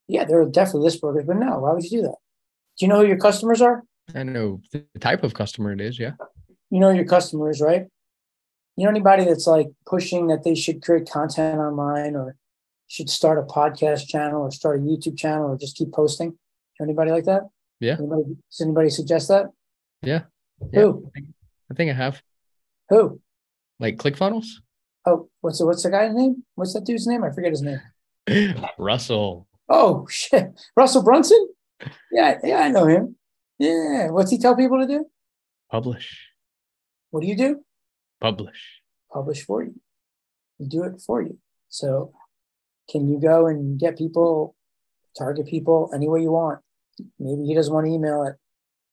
Yeah, 0.07 0.25
there 0.25 0.41
are 0.41 0.49
definitely 0.49 0.81
list 0.81 0.99
brokers, 1.01 1.25
but 1.25 1.37
no, 1.37 1.59
why 1.59 1.73
would 1.73 1.83
you 1.83 1.89
do 1.89 2.01
that? 2.03 2.15
Do 2.77 2.85
you 2.85 2.87
know 2.87 3.01
who 3.01 3.07
your 3.07 3.17
customers 3.19 3.61
are? 3.61 3.83
I 4.13 4.23
know 4.23 4.59
the 4.73 4.85
type 4.99 5.23
of 5.23 5.33
customer 5.33 5.71
it 5.71 5.79
is, 5.79 5.97
yeah. 5.97 6.13
you 6.69 6.79
know 6.79 6.89
your 6.89 7.05
customers, 7.05 7.61
right? 7.61 7.85
You 8.77 8.85
know 8.85 8.89
anybody 8.89 9.25
that's 9.25 9.47
like 9.47 9.67
pushing 9.85 10.27
that 10.27 10.43
they 10.43 10.55
should 10.55 10.81
create 10.81 11.09
content 11.09 11.59
online 11.59 12.15
or 12.15 12.35
should 12.87 13.09
start 13.09 13.37
a 13.37 13.43
podcast 13.43 14.07
channel 14.07 14.41
or 14.41 14.51
start 14.51 14.79
a 14.79 14.81
YouTube 14.81 15.17
channel 15.17 15.51
or 15.51 15.57
just 15.57 15.77
keep 15.77 15.91
posting? 15.91 16.37
Anybody 16.81 17.11
like 17.11 17.25
that? 17.25 17.43
Yeah. 17.79 17.97
Anybody, 17.99 18.37
does 18.49 18.61
anybody 18.61 18.89
suggest 18.89 19.27
that? 19.27 19.47
Yeah. 20.01 20.23
Who? 20.73 21.11
I 21.69 21.73
think 21.73 21.91
I 21.91 21.93
have 21.93 22.21
Who? 22.89 23.21
like 23.79 23.97
ClickFunnels. 23.97 24.47
Oh, 25.05 25.29
what's 25.41 25.59
the, 25.59 25.65
what's 25.65 25.83
the 25.83 25.89
guy's 25.89 26.13
name? 26.13 26.43
What's 26.55 26.73
that 26.73 26.85
dude's 26.85 27.07
name? 27.07 27.23
I 27.23 27.31
forget 27.31 27.51
his 27.51 27.61
name. 27.61 27.81
Russell. 28.77 29.47
Oh 29.69 30.05
shit, 30.09 30.51
Russell 30.75 31.03
Brunson. 31.03 31.47
Yeah, 32.11 32.37
yeah, 32.43 32.59
I 32.59 32.69
know 32.69 32.85
him. 32.85 33.15
Yeah, 33.57 34.09
what's 34.09 34.31
he 34.31 34.37
tell 34.37 34.55
people 34.55 34.79
to 34.79 34.87
do? 34.87 35.05
Publish. 35.69 36.29
What 37.09 37.21
do 37.21 37.27
you 37.27 37.35
do? 37.35 37.63
Publish. 38.21 38.81
publish 39.11 39.45
for 39.45 39.63
you. 39.63 39.75
We 40.59 40.67
do 40.67 40.83
it 40.83 41.01
for 41.01 41.21
you. 41.21 41.37
So 41.69 42.13
can 42.89 43.07
you 43.07 43.19
go 43.19 43.47
and 43.47 43.79
get 43.79 43.97
people, 43.97 44.55
target 45.17 45.47
people 45.47 45.89
any 45.93 46.07
way 46.07 46.21
you 46.21 46.31
want? 46.31 46.59
Maybe 47.19 47.45
he 47.45 47.55
doesn't 47.55 47.73
want 47.73 47.87
to 47.87 47.91
email 47.91 48.23
it. 48.23 48.35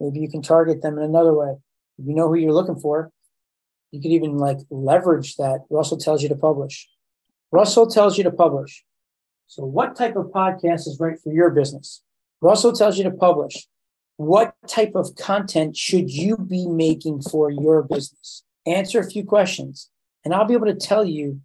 Maybe 0.00 0.20
you 0.20 0.30
can 0.30 0.42
target 0.42 0.82
them 0.82 0.97
in 0.99 1.04
another 1.04 1.35
way. 1.35 1.56
If 1.99 2.06
you 2.06 2.14
know 2.14 2.28
who 2.28 2.37
you're 2.37 2.52
looking 2.52 2.78
for, 2.78 3.11
you 3.90 4.00
could 4.00 4.12
even 4.12 4.38
like 4.38 4.58
leverage 4.70 5.37
that. 5.37 5.64
Russell 5.70 5.99
tells 5.99 6.23
you 6.23 6.28
to 6.28 6.37
publish. 6.37 6.88
Russell 7.50 7.87
tells 7.87 8.16
you 8.16 8.25
to 8.25 8.30
publish. 8.30 8.85
So 9.47 9.64
what 9.64 9.97
type 9.97 10.16
of 10.16 10.26
podcast 10.26 10.87
is 10.87 10.99
right 11.00 11.18
for 11.18 11.32
your 11.32 11.50
business? 11.50 12.02
Russell 12.40 12.73
tells 12.73 12.99
you 12.99 13.04
to 13.04 13.11
publish. 13.11 13.66
What 14.16 14.54
type 14.66 14.92
of 14.94 15.16
content 15.16 15.76
should 15.76 16.11
you 16.11 16.37
be 16.37 16.66
making 16.66 17.23
for 17.23 17.50
your 17.50 17.82
business? 17.82 18.44
Answer 18.68 19.00
a 19.00 19.10
few 19.10 19.25
questions 19.25 19.90
and 20.25 20.34
I'll 20.34 20.44
be 20.44 20.54
able 20.54 20.66
to 20.66 20.75
tell 20.75 21.04
you 21.04 21.40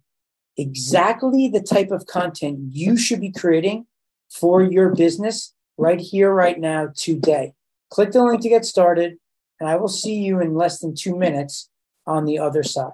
exactly 0.56 1.48
the 1.48 1.62
type 1.62 1.90
of 1.90 2.06
content 2.06 2.58
you 2.70 2.96
should 2.96 3.20
be 3.20 3.32
creating 3.32 3.86
for 4.30 4.62
your 4.62 4.94
business 4.94 5.54
right 5.76 6.00
here, 6.00 6.32
right 6.32 6.58
now, 6.58 6.90
today. 6.94 7.54
Click 7.90 8.12
the 8.12 8.22
link 8.22 8.42
to 8.42 8.48
get 8.48 8.64
started, 8.64 9.18
and 9.58 9.68
I 9.68 9.76
will 9.76 9.88
see 9.88 10.16
you 10.16 10.40
in 10.40 10.54
less 10.54 10.80
than 10.80 10.94
two 10.94 11.16
minutes 11.16 11.70
on 12.06 12.24
the 12.24 12.38
other 12.38 12.62
side. 12.62 12.92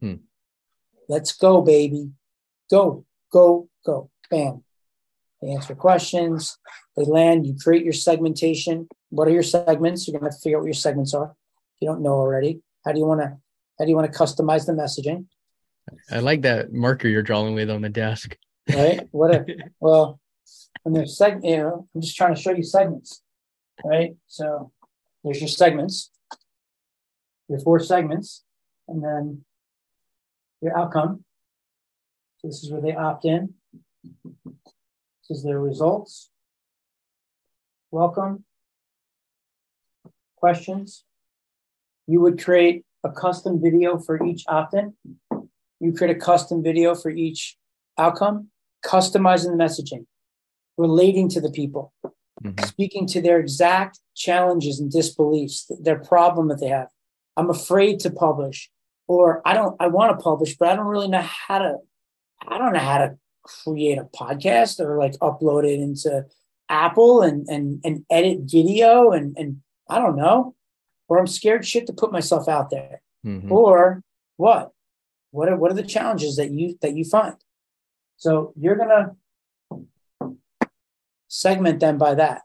Hmm. 0.00 0.16
Let's 1.08 1.32
go, 1.32 1.62
baby. 1.62 2.10
Go, 2.70 3.04
go, 3.32 3.68
go. 3.84 4.10
Bam. 4.30 4.64
They 5.40 5.48
answer 5.48 5.74
questions, 5.74 6.58
they 6.96 7.04
land, 7.04 7.46
you 7.46 7.56
create 7.60 7.84
your 7.84 7.92
segmentation. 7.92 8.88
What 9.10 9.26
are 9.26 9.32
your 9.32 9.42
segments? 9.42 10.06
You're 10.06 10.18
gonna 10.18 10.30
have 10.30 10.38
to 10.38 10.42
figure 10.42 10.58
out 10.58 10.62
what 10.62 10.66
your 10.66 10.74
segments 10.74 11.14
are. 11.14 11.34
If 11.74 11.80
you 11.80 11.88
don't 11.88 12.02
know 12.02 12.14
already, 12.14 12.60
how 12.84 12.92
do 12.92 13.00
you 13.00 13.06
want 13.06 13.22
to 13.22 13.38
how 13.78 13.84
do 13.84 13.90
you 13.90 13.96
want 13.96 14.12
to 14.12 14.18
customize 14.18 14.66
the 14.66 14.72
messaging? 14.72 15.26
I 16.10 16.20
like 16.20 16.42
that 16.42 16.72
marker 16.72 17.08
you're 17.08 17.22
drawing 17.22 17.54
with 17.54 17.70
on 17.70 17.82
the 17.82 17.88
desk. 17.88 18.36
Right? 18.72 19.08
What 19.10 19.34
a 19.34 19.44
well, 19.80 20.20
when 20.82 20.94
there's 20.94 21.18
seg, 21.18 21.40
you 21.42 21.56
know, 21.56 21.88
I'm 21.94 22.00
just 22.00 22.16
trying 22.16 22.34
to 22.34 22.40
show 22.40 22.52
you 22.52 22.62
segments, 22.62 23.22
right? 23.84 24.14
So 24.26 24.72
there's 25.24 25.40
your 25.40 25.48
segments, 25.48 26.10
your 27.48 27.60
four 27.60 27.80
segments, 27.80 28.44
and 28.88 29.02
then 29.02 29.44
your 30.60 30.76
outcome. 30.76 31.24
So 32.38 32.48
this 32.48 32.62
is 32.62 32.72
where 32.72 32.80
they 32.80 32.94
opt 32.94 33.24
in. 33.24 33.54
This 34.44 35.38
is 35.38 35.44
their 35.44 35.60
results. 35.60 36.30
Welcome. 37.90 38.44
Questions. 40.36 41.04
You 42.06 42.20
would 42.20 42.42
create 42.42 42.84
a 43.04 43.10
custom 43.10 43.60
video 43.60 43.98
for 43.98 44.22
each 44.24 44.44
opt-in. 44.48 44.94
You 45.80 45.92
create 45.92 46.16
a 46.16 46.20
custom 46.20 46.62
video 46.62 46.94
for 46.94 47.10
each 47.10 47.56
outcome, 47.98 48.48
customizing 48.84 49.56
the 49.56 49.62
messaging, 49.64 50.06
relating 50.78 51.28
to 51.30 51.40
the 51.40 51.50
people, 51.50 51.92
Mhm. 52.42 52.64
speaking 52.66 53.06
to 53.08 53.20
their 53.20 53.38
exact 53.38 54.00
challenges 54.14 54.80
and 54.80 54.90
disbeliefs, 54.90 55.70
their 55.80 55.98
problem 55.98 56.48
that 56.48 56.60
they 56.60 56.68
have. 56.68 56.88
I'm 57.36 57.50
afraid 57.50 58.00
to 58.00 58.10
publish, 58.10 58.70
or 59.08 59.42
I 59.44 59.54
don't, 59.54 59.76
I 59.80 59.88
want 59.88 60.16
to 60.16 60.22
publish, 60.22 60.56
but 60.56 60.68
I 60.68 60.76
don't 60.76 60.86
really 60.86 61.08
know 61.08 61.22
how 61.22 61.58
to, 61.58 61.78
I 62.46 62.58
don't 62.58 62.72
know 62.72 62.78
how 62.78 62.98
to 62.98 63.18
create 63.42 63.98
a 63.98 64.04
podcast 64.04 64.78
or 64.80 64.98
like 64.98 65.14
upload 65.18 65.64
it 65.64 65.80
into 65.80 66.24
Apple 66.68 67.22
and 67.22 67.46
and 67.48 67.80
and 67.84 68.06
edit 68.08 68.40
video 68.44 69.10
and 69.10 69.36
and 69.36 69.62
I 69.88 69.98
don't 69.98 70.16
know, 70.16 70.54
or 71.12 71.18
I'm 71.18 71.26
scared 71.26 71.66
shit 71.66 71.86
to 71.88 71.92
put 71.92 72.10
myself 72.10 72.48
out 72.48 72.70
there. 72.70 73.02
Mhm. 73.26 73.50
or 73.50 74.02
what? 74.36 74.72
What 75.30 75.48
are 75.50 75.56
what 75.56 75.70
are 75.70 75.74
the 75.74 75.82
challenges 75.82 76.36
that 76.36 76.50
you 76.50 76.76
that 76.80 76.96
you 76.96 77.04
find? 77.04 77.36
So 78.16 78.52
you're 78.56 78.76
gonna 78.76 79.14
segment 81.28 81.80
them 81.80 81.98
by 81.98 82.14
that 82.14 82.42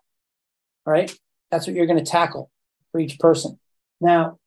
all 0.86 0.94
right? 0.94 1.12
That's 1.52 1.66
what 1.68 1.76
you're 1.76 1.86
gonna 1.88 2.04
tackle 2.06 2.52
for 2.92 3.00
each 3.00 3.18
person. 3.20 3.60
Now 4.02 4.38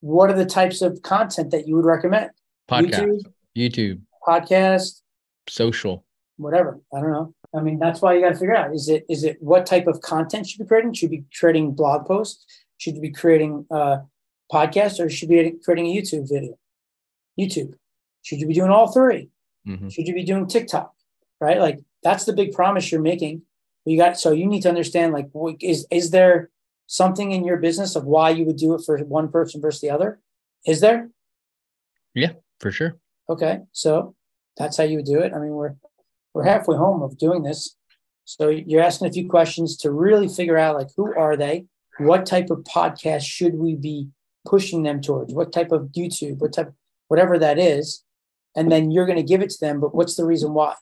what 0.00 0.30
are 0.30 0.36
the 0.36 0.46
types 0.46 0.82
of 0.82 1.00
content 1.02 1.50
that 1.52 1.66
you 1.66 1.76
would 1.76 1.84
recommend? 1.84 2.30
Podcast, 2.70 3.22
youtube 3.56 3.70
YouTube, 3.70 4.00
podcast 4.26 5.00
social. 5.48 6.04
whatever. 6.36 6.80
I 6.94 7.00
don't 7.00 7.10
know. 7.12 7.34
I 7.54 7.60
mean 7.62 7.78
that's 7.78 8.02
why 8.02 8.14
you 8.14 8.20
got 8.20 8.34
to 8.34 8.38
figure 8.38 8.54
out 8.54 8.74
is 8.74 8.88
it 8.90 9.06
is 9.08 9.24
it 9.24 9.38
what 9.40 9.64
type 9.66 9.86
of 9.86 10.00
content 10.02 10.46
should 10.46 10.58
be 10.58 10.66
creating? 10.66 10.92
Should 10.92 11.10
be 11.10 11.24
creating 11.38 11.72
blog 11.72 12.06
posts 12.06 12.44
should 12.78 12.94
you 12.96 13.02
be 13.02 13.10
creating 13.10 13.66
a 13.70 14.00
podcast 14.50 14.98
or 14.98 15.10
should 15.10 15.28
you 15.30 15.42
be 15.42 15.58
creating 15.62 15.86
a 15.86 15.94
YouTube 15.94 16.28
video? 16.28 16.58
YouTube. 17.38 17.74
Should 18.22 18.40
you 18.40 18.46
be 18.46 18.54
doing 18.54 18.70
all 18.70 18.90
3 18.90 19.30
Mhm. 19.66 19.92
Should 19.92 20.06
you 20.08 20.14
be 20.14 20.24
doing 20.24 20.46
TikTok? 20.46 20.94
Right? 21.40 21.60
Like 21.60 21.80
that's 22.02 22.24
the 22.24 22.32
big 22.32 22.52
promise 22.52 22.90
you're 22.90 23.02
making. 23.02 23.42
You 23.84 23.96
got 23.98 24.18
so 24.18 24.32
you 24.32 24.46
need 24.46 24.62
to 24.62 24.68
understand 24.68 25.12
like 25.12 25.28
is 25.60 25.86
is 25.90 26.10
there 26.10 26.50
something 26.86 27.32
in 27.32 27.44
your 27.44 27.58
business 27.58 27.96
of 27.96 28.04
why 28.04 28.30
you 28.30 28.44
would 28.46 28.56
do 28.56 28.74
it 28.74 28.82
for 28.84 28.98
one 29.04 29.28
person 29.30 29.60
versus 29.60 29.80
the 29.80 29.90
other? 29.90 30.20
Is 30.66 30.80
there? 30.80 31.10
Yeah, 32.14 32.32
for 32.60 32.70
sure. 32.70 32.96
Okay, 33.28 33.60
so 33.72 34.14
that's 34.56 34.76
how 34.76 34.84
you 34.84 34.96
would 34.96 35.04
do 35.04 35.20
it. 35.20 35.32
I 35.34 35.38
mean, 35.38 35.52
we're 35.52 35.74
we're 36.34 36.44
halfway 36.44 36.76
home 36.76 37.02
of 37.02 37.18
doing 37.18 37.42
this. 37.42 37.76
So 38.24 38.48
you're 38.48 38.82
asking 38.82 39.08
a 39.08 39.12
few 39.12 39.28
questions 39.28 39.76
to 39.78 39.90
really 39.90 40.28
figure 40.28 40.58
out 40.58 40.76
like 40.76 40.88
who 40.96 41.14
are 41.14 41.36
they? 41.36 41.66
What 41.98 42.26
type 42.26 42.50
of 42.50 42.58
podcast 42.60 43.22
should 43.22 43.54
we 43.54 43.74
be 43.74 44.08
pushing 44.46 44.82
them 44.82 45.00
towards? 45.00 45.34
What 45.34 45.52
type 45.52 45.72
of 45.72 45.90
YouTube? 45.96 46.38
What 46.38 46.52
type 46.52 46.72
whatever 47.08 47.38
that 47.38 47.58
is? 47.58 48.04
And 48.56 48.70
then 48.70 48.90
you're 48.90 49.06
going 49.06 49.18
to 49.18 49.22
give 49.22 49.42
it 49.42 49.50
to 49.50 49.60
them, 49.60 49.80
but 49.80 49.94
what's 49.94 50.16
the 50.16 50.24
reason 50.24 50.54
why? 50.54 50.74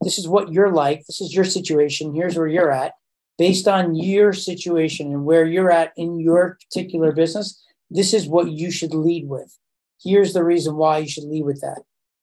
This 0.00 0.18
is 0.18 0.28
what 0.28 0.52
you're 0.52 0.72
like. 0.72 1.04
This 1.06 1.20
is 1.20 1.34
your 1.34 1.44
situation. 1.44 2.14
Here's 2.14 2.36
where 2.36 2.46
you're 2.46 2.72
at. 2.72 2.94
Based 3.36 3.66
on 3.66 3.94
your 3.94 4.32
situation 4.32 5.08
and 5.12 5.24
where 5.24 5.46
you're 5.46 5.70
at 5.70 5.92
in 5.96 6.20
your 6.20 6.58
particular 6.68 7.12
business, 7.12 7.62
this 7.90 8.12
is 8.12 8.26
what 8.26 8.50
you 8.50 8.70
should 8.70 8.94
lead 8.94 9.28
with. 9.28 9.56
Here's 10.02 10.32
the 10.32 10.44
reason 10.44 10.76
why 10.76 10.98
you 10.98 11.08
should 11.08 11.24
lead 11.24 11.44
with 11.44 11.60
that 11.60 11.82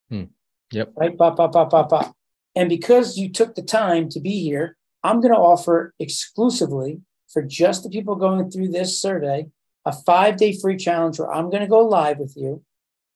hmm. 0.10 0.24
Yep. 0.72 0.94
right? 0.96 1.18
Bop, 1.18 1.38
bop, 1.38 1.52
bop, 1.52 1.70
bop, 1.70 1.90
bop. 1.90 2.16
And 2.56 2.70
because 2.70 3.18
you 3.18 3.32
took 3.32 3.56
the 3.56 3.62
time 3.62 4.10
to 4.10 4.20
be 4.20 4.44
here, 4.44 4.78
I'm 5.04 5.22
going 5.22 5.34
to 5.34 5.40
offer 5.40 5.94
exclusively 6.00 7.02
for 7.32 7.42
just 7.42 7.84
the 7.84 7.90
people 7.90 8.16
going 8.16 8.50
through 8.50 8.70
this 8.70 9.00
survey 9.00 9.48
a 9.88 9.94
five 9.94 10.36
day 10.36 10.54
free 10.54 10.76
challenge 10.76 11.18
where 11.18 11.32
I'm 11.32 11.50
going 11.50 11.62
to 11.62 11.68
go 11.68 11.80
live 11.80 12.20
with 12.20 12.36
you 12.36 12.62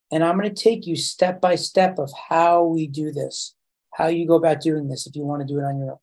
and 0.09 0.23
I'm 0.23 0.37
going 0.37 0.53
to 0.53 0.63
take 0.63 0.87
you 0.87 0.95
step 0.95 1.41
by 1.41 1.55
step 1.55 1.99
of 1.99 2.09
how 2.29 2.63
we 2.63 2.87
do 2.87 3.11
this, 3.11 3.55
how 3.93 4.07
you 4.07 4.25
go 4.25 4.35
about 4.35 4.61
doing 4.61 4.87
this 4.87 5.05
if 5.05 5.15
you 5.15 5.23
want 5.23 5.41
to 5.41 5.53
do 5.53 5.59
it 5.59 5.65
on 5.65 5.77
your 5.79 5.91
own. 5.91 5.97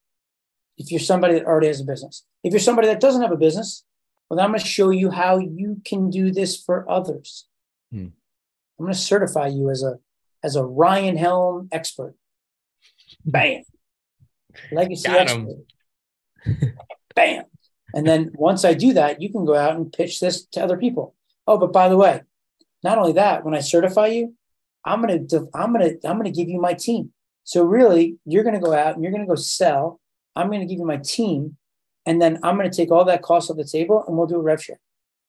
If 0.76 0.90
you're 0.90 1.00
somebody 1.00 1.34
that 1.34 1.46
already 1.46 1.68
has 1.68 1.80
a 1.80 1.84
business, 1.84 2.24
if 2.44 2.52
you're 2.52 2.60
somebody 2.60 2.88
that 2.88 3.00
doesn't 3.00 3.22
have 3.22 3.32
a 3.32 3.36
business, 3.36 3.84
well, 4.28 4.36
then 4.36 4.44
I'm 4.44 4.50
going 4.50 4.60
to 4.60 4.66
show 4.66 4.90
you 4.90 5.10
how 5.10 5.38
you 5.38 5.80
can 5.86 6.10
do 6.10 6.30
this 6.30 6.62
for 6.62 6.88
others. 6.88 7.46
Hmm. 7.90 8.08
I'm 8.78 8.84
going 8.84 8.92
to 8.92 8.98
certify 8.98 9.48
you 9.48 9.70
as 9.70 9.82
a 9.82 9.98
as 10.44 10.54
a 10.54 10.62
Ryan 10.62 11.16
Helm 11.16 11.68
expert. 11.72 12.14
Bam. 13.24 13.62
Legacy 14.70 15.08
Got 15.08 15.20
expert. 15.20 15.56
Bam. 17.14 17.44
And 17.94 18.06
then 18.06 18.30
once 18.34 18.64
I 18.64 18.74
do 18.74 18.92
that, 18.94 19.20
you 19.20 19.30
can 19.30 19.44
go 19.44 19.54
out 19.54 19.76
and 19.76 19.92
pitch 19.92 20.20
this 20.20 20.44
to 20.52 20.62
other 20.62 20.76
people. 20.76 21.14
Oh, 21.46 21.58
but 21.58 21.72
by 21.72 21.88
the 21.88 21.96
way, 21.96 22.22
not 22.82 22.98
only 22.98 23.12
that, 23.12 23.44
when 23.44 23.54
I 23.54 23.60
certify 23.60 24.08
you, 24.08 24.34
I'm 24.84 25.00
gonna 25.00 25.20
I'm 25.54 25.72
gonna 25.72 25.92
I'm 26.04 26.16
gonna 26.16 26.30
give 26.30 26.48
you 26.48 26.60
my 26.60 26.74
team. 26.74 27.12
So 27.44 27.64
really, 27.64 28.16
you're 28.24 28.44
gonna 28.44 28.60
go 28.60 28.72
out 28.72 28.94
and 28.94 29.02
you're 29.02 29.12
gonna 29.12 29.26
go 29.26 29.34
sell. 29.34 30.00
I'm 30.36 30.50
gonna 30.50 30.66
give 30.66 30.78
you 30.78 30.86
my 30.86 30.98
team, 30.98 31.56
and 32.06 32.20
then 32.20 32.38
I'm 32.42 32.56
gonna 32.56 32.70
take 32.70 32.90
all 32.90 33.04
that 33.06 33.22
cost 33.22 33.50
off 33.50 33.56
the 33.56 33.64
table, 33.64 34.04
and 34.06 34.16
we'll 34.16 34.26
do 34.26 34.36
a 34.36 34.42
rev 34.42 34.62
share. 34.62 34.78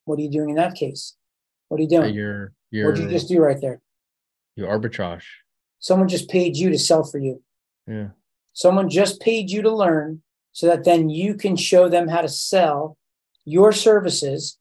What 0.06 0.20
are 0.20 0.22
you 0.22 0.30
doing 0.30 0.50
in 0.50 0.56
that 0.58 0.75
case? 0.75 1.16
What 1.70 1.80
are 1.80 1.84
you 1.84 1.89
doing? 1.89 2.13
Your 2.13 2.54
your 2.72 2.88
what 2.88 2.96
did 2.96 3.06
you 3.06 3.10
just 3.10 3.30
do 3.30 3.39
right 3.39 3.60
there? 3.60 3.82
You 4.56 4.66
arbitrage. 4.66 5.24
Someone 5.80 6.10
just 6.10 6.30
paid 6.30 6.58
you 6.58 6.70
to 6.70 6.78
sell 6.78 7.04
for 7.04 7.18
you. 7.18 7.42
Yeah. 7.88 8.10
Someone 8.54 8.89
just 8.89 9.22
paid 9.22 9.50
you 9.50 9.62
to 9.62 9.72
learn 9.72 10.22
so 10.51 10.68
that 10.68 10.84
then 10.84 11.10
you 11.10 11.36
can 11.36 11.56
show 11.56 11.88
them 11.89 12.08
how 12.08 12.22
to 12.22 12.29
sell 12.29 12.98
your 13.46 13.72
services. 13.72 14.58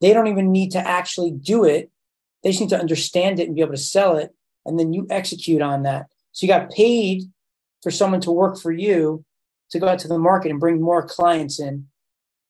They 0.00 0.12
don't 0.12 0.26
even 0.28 0.52
need 0.52 0.70
to 0.72 0.78
actually 0.78 1.30
do 1.32 1.64
it. 1.64 1.90
They 2.42 2.50
just 2.50 2.60
need 2.60 2.70
to 2.70 2.80
understand 2.80 3.38
it 3.40 3.46
and 3.46 3.54
be 3.54 3.60
able 3.62 3.72
to 3.72 3.78
sell 3.78 4.16
it. 4.16 4.34
And 4.66 4.78
then 4.78 4.92
you 4.92 5.06
execute 5.10 5.62
on 5.62 5.82
that. 5.84 6.06
So 6.32 6.46
you 6.46 6.52
got 6.52 6.70
paid 6.70 7.22
for 7.82 7.90
someone 7.90 8.20
to 8.22 8.30
work 8.30 8.58
for 8.58 8.72
you 8.72 9.24
to 9.70 9.78
go 9.78 9.88
out 9.88 9.98
to 10.00 10.08
the 10.08 10.18
market 10.18 10.50
and 10.50 10.60
bring 10.60 10.80
more 10.80 11.06
clients 11.06 11.60
in 11.60 11.86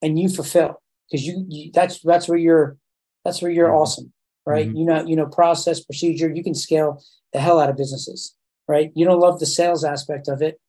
and 0.01 0.17
you 0.19 0.27
fulfill 0.27 0.81
because 1.09 1.25
you, 1.25 1.45
you 1.47 1.71
that's 1.73 1.99
that's 2.01 2.27
where 2.27 2.37
you're 2.37 2.77
that's 3.23 3.41
where 3.41 3.51
you're 3.51 3.69
Mhm. 3.69 3.79
awesome 3.81 4.13
right 4.45 4.67
Mhm. 4.69 4.77
you 4.79 4.85
know 4.85 5.05
you 5.05 5.15
know 5.15 5.27
process 5.27 5.79
procedure 5.83 6.29
you 6.33 6.43
can 6.43 6.55
scale 6.55 7.01
the 7.31 7.39
hell 7.39 7.59
out 7.59 7.69
of 7.69 7.77
businesses 7.77 8.35
right 8.67 8.91
you 8.95 9.05
don't 9.05 9.19
love 9.19 9.39
the 9.39 9.45
sales 9.45 9.83
aspect 9.83 10.27
of 10.27 10.41
it 10.41 10.59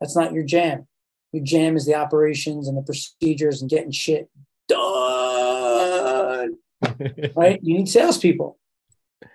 that's 0.00 0.16
not 0.16 0.32
your 0.32 0.42
jam 0.44 0.88
your 1.32 1.44
jam 1.44 1.76
is 1.76 1.86
the 1.86 1.94
operations 1.94 2.68
and 2.68 2.76
the 2.76 2.82
procedures 2.82 3.60
and 3.60 3.70
getting 3.70 3.92
shit 3.92 4.28
done 4.68 6.56
right? 7.36 7.60
You 7.62 7.78
need 7.78 7.88
salespeople. 7.88 8.58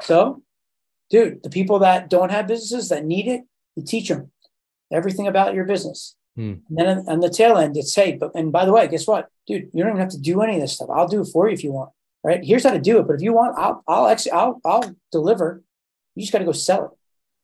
So 0.02 0.42
dude 1.10 1.44
the 1.44 1.50
people 1.50 1.80
that 1.80 2.10
don't 2.10 2.32
have 2.32 2.48
businesses 2.48 2.90
that 2.90 3.06
need 3.06 3.28
it 3.28 3.44
you 3.76 3.84
teach 3.86 4.10
them 4.10 4.32
everything 4.92 5.28
about 5.28 5.54
your 5.54 5.66
business. 5.66 6.16
Hmm. 6.36 6.56
and 6.68 6.78
then 6.78 7.06
on 7.08 7.22
the 7.22 7.30
tail 7.30 7.56
end 7.58 7.78
it's 7.78 7.96
hey 7.96 8.18
but 8.18 8.32
and 8.36 8.52
by 8.52 8.66
the 8.66 8.74
way 8.74 8.88
guess 8.88 9.08
what? 9.08 9.30
Dude 9.48 9.70
you 9.74 9.84
don't 9.84 9.92
even 9.92 10.02
have 10.02 10.10
to 10.10 10.20
do 10.20 10.42
any 10.42 10.56
of 10.56 10.62
this 10.62 10.74
stuff. 10.74 10.90
I'll 10.92 11.08
do 11.08 11.22
it 11.22 11.30
for 11.32 11.48
you 11.48 11.54
if 11.54 11.64
you 11.64 11.72
want 11.72 11.92
right? 12.24 12.44
Here's 12.44 12.64
how 12.64 12.72
to 12.72 12.80
do 12.80 13.00
it 13.00 13.08
but 13.08 13.14
if 13.14 13.22
you 13.22 13.34
want 13.34 13.58
i'll 13.58 13.84
i'll 13.88 14.08
actually 14.08 14.32
i'll 14.32 14.60
i'll 14.66 14.96
deliver. 15.12 15.64
You 16.16 16.22
just 16.22 16.34
got 16.34 16.40
to 16.40 16.46
go 16.46 16.52
sell 16.52 16.86
it. 16.86 16.92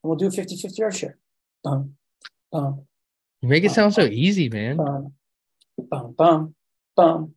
And 0.04 0.10
we'll 0.10 0.18
do 0.18 0.28
a 0.28 0.32
50 0.32 0.58
50 0.58 0.98
share. 0.98 1.18
Bum 1.64 1.94
bum 2.52 2.88
You 3.42 3.50
make 3.50 3.64
it 3.64 3.72
sound 3.72 3.94
so 3.94 4.04
easy, 4.04 4.50
man. 4.50 4.78
bum 4.78 5.14
bum 5.78 6.14
bum 6.18 6.56
bum 6.96 7.34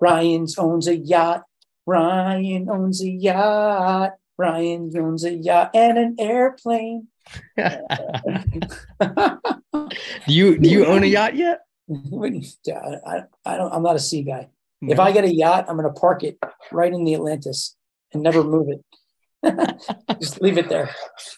ryan's 0.00 0.58
owns 0.58 0.88
a 0.88 0.96
yacht 0.96 1.44
ryan 1.86 2.68
owns 2.70 3.02
a 3.02 3.08
yacht 3.08 4.12
ryan 4.38 4.90
owns 4.96 5.24
a 5.24 5.32
yacht 5.32 5.70
and 5.74 5.98
an 5.98 6.16
airplane 6.18 7.08
do 7.56 7.68
you 10.26 10.58
do 10.58 10.68
you 10.68 10.86
own 10.86 11.02
a 11.04 11.06
yacht 11.06 11.36
yet? 11.36 11.60
I, 11.90 12.96
I, 13.06 13.22
I 13.44 13.56
don't 13.56 13.72
i'm 13.72 13.82
not 13.82 13.96
a 13.96 14.00
sea 14.00 14.22
guy 14.22 14.48
If 14.82 14.98
I 14.98 15.12
get 15.12 15.24
a 15.24 15.32
yacht, 15.32 15.66
I'm 15.68 15.76
going 15.76 15.92
to 15.92 16.00
park 16.00 16.24
it 16.24 16.38
right 16.72 16.92
in 16.92 17.04
the 17.04 17.14
Atlantis 17.14 17.76
and 18.12 18.22
never 18.22 18.42
move 18.42 18.68
it. 18.68 18.82
Just 20.20 20.42
leave 20.42 20.58
it 20.58 20.68
there 20.68 20.90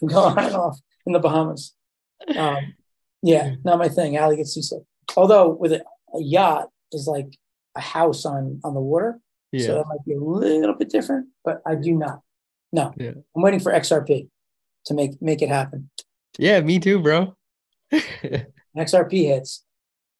go 0.07 0.21
on 0.25 0.39
and 0.39 0.55
off 0.55 0.79
in 1.07 1.13
the 1.13 1.19
Bahamas. 1.19 1.75
Um, 2.37 2.75
yeah, 3.25 3.45
mm-hmm. 3.45 3.61
not 3.65 3.79
my 3.79 3.89
thing. 3.89 4.19
Allie 4.19 4.37
gets 4.37 4.53
seasick. 4.53 4.83
Although 5.17 5.49
with 5.49 5.73
a, 5.73 5.83
a 6.15 6.21
yacht 6.21 6.69
is 6.93 7.07
like 7.07 7.39
a 7.75 7.81
house 7.81 8.27
on 8.27 8.61
on 8.63 8.75
the 8.75 8.81
water, 8.81 9.19
so 9.59 9.59
yeah. 9.59 9.67
that 9.69 9.87
might 9.89 10.05
be 10.07 10.13
a 10.13 10.21
little 10.21 10.75
bit 10.75 10.91
different. 10.91 11.29
But 11.43 11.63
I 11.67 11.75
do 11.75 11.93
not. 11.93 12.21
No, 12.71 12.93
Yeah. 12.97 13.13
I'm 13.35 13.43
waiting 13.43 13.61
for 13.61 13.73
XRP 13.73 14.29
to 14.87 14.95
make 14.95 15.21
make 15.23 15.41
it 15.41 15.49
happen. 15.49 15.89
Yeah, 16.39 16.61
me 16.61 16.79
too, 16.79 17.01
bro. 17.01 17.35
XRP 18.77 19.27
hits. 19.29 19.65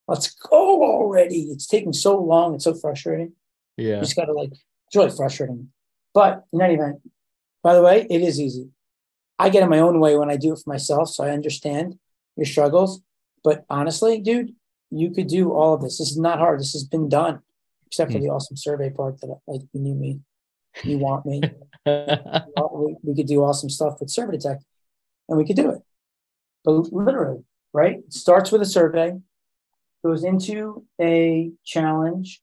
Let's 0.09 0.35
go 0.35 0.83
already. 0.83 1.51
It's 1.51 1.67
taking 1.67 1.93
so 1.93 2.19
long. 2.19 2.55
It's 2.55 2.65
so 2.65 2.75
frustrating. 2.75 3.33
yeah. 3.77 3.97
You 3.97 4.01
just 4.01 4.17
gotta 4.17 4.33
like 4.33 4.53
it's 4.53 4.97
really 4.97 5.11
frustrating. 5.11 5.69
But 6.15 6.45
in 6.55 6.63
any 6.63 6.75
event, 6.75 7.03
by 7.63 7.75
the 7.75 7.83
way, 7.83 8.07
it 8.09 8.23
is 8.23 8.41
easy. 8.41 8.71
I 9.39 9.51
get 9.51 9.63
in 9.63 9.69
my 9.69 9.81
own 9.81 10.01
way 10.01 10.17
when 10.17 10.31
I 10.31 10.37
do 10.37 10.55
it 10.55 10.61
for 10.65 10.71
myself, 10.71 11.11
so 11.11 11.25
I 11.25 11.31
understand 11.31 11.99
your 12.37 12.47
struggles. 12.47 13.01
But 13.43 13.65
honestly, 13.69 14.21
dude, 14.21 14.55
you 14.91 15.11
could 15.11 15.27
do 15.29 15.53
all 15.53 15.75
of 15.75 15.83
this. 15.83 15.99
This 15.99 16.11
is 16.11 16.19
not 16.19 16.39
hard. 16.39 16.61
This 16.61 16.73
has 16.73 16.85
been 16.85 17.09
done, 17.09 17.41
except 17.87 18.13
for 18.13 18.19
Hmm. 18.19 18.25
the 18.25 18.31
awesome 18.31 18.57
survey 18.57 18.91
part 18.91 19.21
that 19.21 19.39
like 19.47 19.63
you 19.73 19.81
need 19.81 19.97
me, 19.99 20.21
you 20.85 20.99
want 20.99 21.27
me. 21.27 21.43
we, 21.87 22.97
we 23.03 23.15
could 23.15 23.27
do 23.27 23.43
awesome 23.45 23.71
stuff 23.71 24.01
with 24.01 24.11
Survey 24.11 24.33
Detect, 24.39 24.65
and 25.29 25.39
we 25.39 25.45
could 25.45 25.57
do 25.57 25.71
it. 25.71 25.83
But 26.65 26.93
literally, 26.93 27.45
right? 27.73 27.99
It 27.99 28.13
starts 28.13 28.51
with 28.51 28.63
a 28.63 28.67
survey, 28.67 29.21
goes 30.05 30.25
into 30.25 30.85
a 31.01 31.53
challenge. 31.65 32.41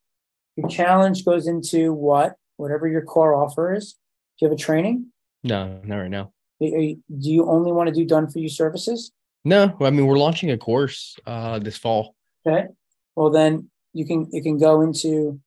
Your 0.56 0.68
challenge 0.70 1.26
goes 1.26 1.48
into 1.48 1.94
what? 1.94 2.36
Whatever 2.58 2.88
your 2.88 3.02
core 3.02 3.34
offer 3.34 3.74
is. 3.74 3.94
Do 4.38 4.46
you 4.46 4.50
have 4.50 4.56
a 4.58 4.62
training? 4.62 5.08
no, 5.44 5.80
not 5.84 5.98
right 5.98 6.12
now. 6.12 6.32
Do 6.60 6.96
you 7.10 7.50
only 7.50 7.72
want 7.72 7.88
to 7.90 7.96
do 7.96 8.06
done 8.06 8.30
for 8.30 8.38
you 8.38 8.50
services? 8.50 9.12
No, 9.44 9.76
I 9.80 9.90
mean 9.90 10.06
we're 10.06 10.18
launching 10.18 10.52
a 10.52 10.58
course 10.58 11.18
uh 11.26 11.60
this 11.60 11.78
fall. 11.78 12.16
Okay. 12.46 12.68
Well, 13.16 13.30
then 13.30 13.70
you 13.94 14.06
can 14.06 14.28
you 14.32 14.42
can 14.44 14.58
go 14.58 14.82
into 14.82 15.40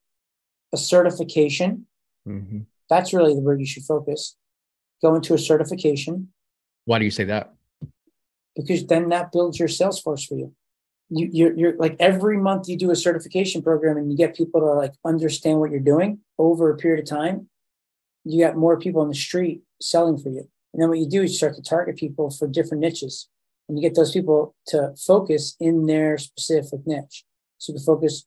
a 0.73 0.77
certification. 0.77 1.87
hmm 2.25 2.61
That's 2.91 3.13
really 3.13 3.35
the 3.35 3.41
where 3.41 3.59
you 3.59 3.67
should 3.67 3.85
focus. 3.85 4.37
Go 5.03 5.15
into 5.15 5.35
a 5.35 5.39
certification. 5.39 6.33
Why 6.87 6.99
do 6.99 7.05
you 7.05 7.11
say 7.11 7.25
that? 7.25 7.55
because 8.57 8.87
then 8.87 9.09
that 9.09 9.33
builds 9.33 9.59
your 9.59 9.69
sales 9.69 10.01
force 10.01 10.25
for 10.25 10.37
you. 10.37 10.55
You 11.11 11.29
you're, 11.33 11.55
you're 11.57 11.77
like 11.77 11.97
every 11.99 12.39
month 12.39 12.69
you 12.69 12.77
do 12.79 12.91
a 12.91 12.97
certification 12.97 13.63
program 13.63 13.97
and 13.97 14.11
you 14.11 14.17
get 14.17 14.37
people 14.37 14.61
to 14.61 14.67
like 14.67 14.93
understand 15.05 15.59
what 15.61 15.71
you're 15.71 15.81
doing 15.81 16.21
over 16.39 16.71
a 16.71 16.77
period 16.77 17.01
of 17.03 17.09
time. 17.09 17.49
You 18.25 18.45
got 18.45 18.57
more 18.57 18.79
people 18.79 19.03
on 19.03 19.09
the 19.09 19.15
street 19.15 19.63
selling 19.81 20.19
for 20.19 20.31
you, 20.31 20.49
and 20.73 20.81
then 20.81 20.89
what 20.89 20.99
you 20.99 21.09
do 21.09 21.23
is 21.23 21.33
you 21.33 21.37
start 21.37 21.57
to 21.57 21.63
target 21.63 21.97
people 21.97 22.31
for 22.31 22.47
different 22.49 22.81
niches, 22.81 23.29
and 23.69 23.79
you 23.79 23.83
get 23.83 23.97
those 23.97 24.13
people 24.13 24.55
to 24.69 24.95
focus 24.97 25.57
in 25.59 25.87
their 25.87 26.19
specific 26.19 26.81
niche. 26.87 27.25
So 27.59 27.73
can 27.73 27.83
focus. 27.83 28.27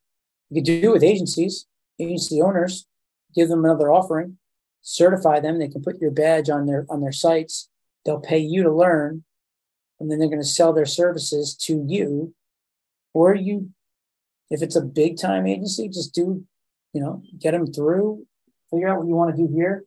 You 0.50 0.64
can 0.64 0.82
do 0.82 0.90
it 0.90 0.94
with 0.94 1.04
agencies, 1.04 1.68
agency 2.00 2.42
owners, 2.42 2.88
give 3.36 3.50
them 3.50 3.64
another 3.66 3.92
offering. 3.92 4.38
certify 4.82 5.40
them. 5.40 5.60
They 5.60 5.68
can 5.68 5.84
put 5.84 6.02
your 6.02 6.12
badge 6.12 6.50
on 6.50 6.66
their 6.66 6.86
on 6.90 7.02
their 7.02 7.12
sites. 7.12 7.70
They'll 8.06 8.20
pay 8.20 8.40
you 8.40 8.64
to 8.64 8.72
learn, 8.72 9.26
and 10.00 10.10
then 10.10 10.18
they're 10.18 10.30
going 10.30 10.42
to 10.42 10.48
sell 10.48 10.74
their 10.74 10.86
services 10.86 11.56
to 11.64 11.84
you, 11.86 12.34
or 13.14 13.36
you. 13.36 13.72
If 14.50 14.62
it's 14.62 14.78
a 14.78 14.82
big 14.82 15.18
time 15.18 15.46
agency, 15.46 15.90
just 15.90 16.16
do, 16.16 16.46
you 16.94 17.02
know, 17.02 17.22
get 17.38 17.52
them 17.52 17.68
through, 17.68 18.26
figure 18.72 18.88
out 18.88 19.00
what 19.00 19.08
you 19.08 19.16
want 19.16 19.36
to 19.36 19.42
do 19.46 19.54
here, 19.54 19.84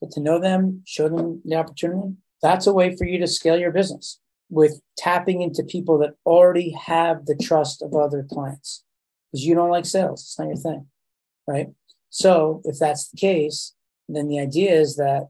get 0.00 0.12
to 0.12 0.20
know 0.20 0.38
them, 0.38 0.82
show 0.86 1.08
them 1.08 1.42
the 1.44 1.56
opportunity. 1.56 2.14
That's 2.40 2.68
a 2.68 2.72
way 2.72 2.94
for 2.96 3.04
you 3.04 3.18
to 3.18 3.26
scale 3.26 3.58
your 3.58 3.72
business 3.72 4.20
with 4.54 4.80
tapping 4.96 5.42
into 5.42 5.64
people 5.64 5.98
that 5.98 6.14
already 6.24 6.70
have 6.70 7.26
the 7.26 7.34
trust 7.34 7.82
of 7.82 7.92
other 7.92 8.22
clients 8.22 8.84
because 9.32 9.44
you 9.44 9.52
don't 9.52 9.70
like 9.70 9.84
sales. 9.84 10.22
It's 10.22 10.38
not 10.38 10.46
your 10.46 10.56
thing. 10.56 10.86
Right. 11.48 11.70
So 12.10 12.62
if 12.64 12.78
that's 12.78 13.10
the 13.10 13.16
case, 13.16 13.74
then 14.08 14.28
the 14.28 14.38
idea 14.38 14.70
is 14.70 14.94
that 14.94 15.28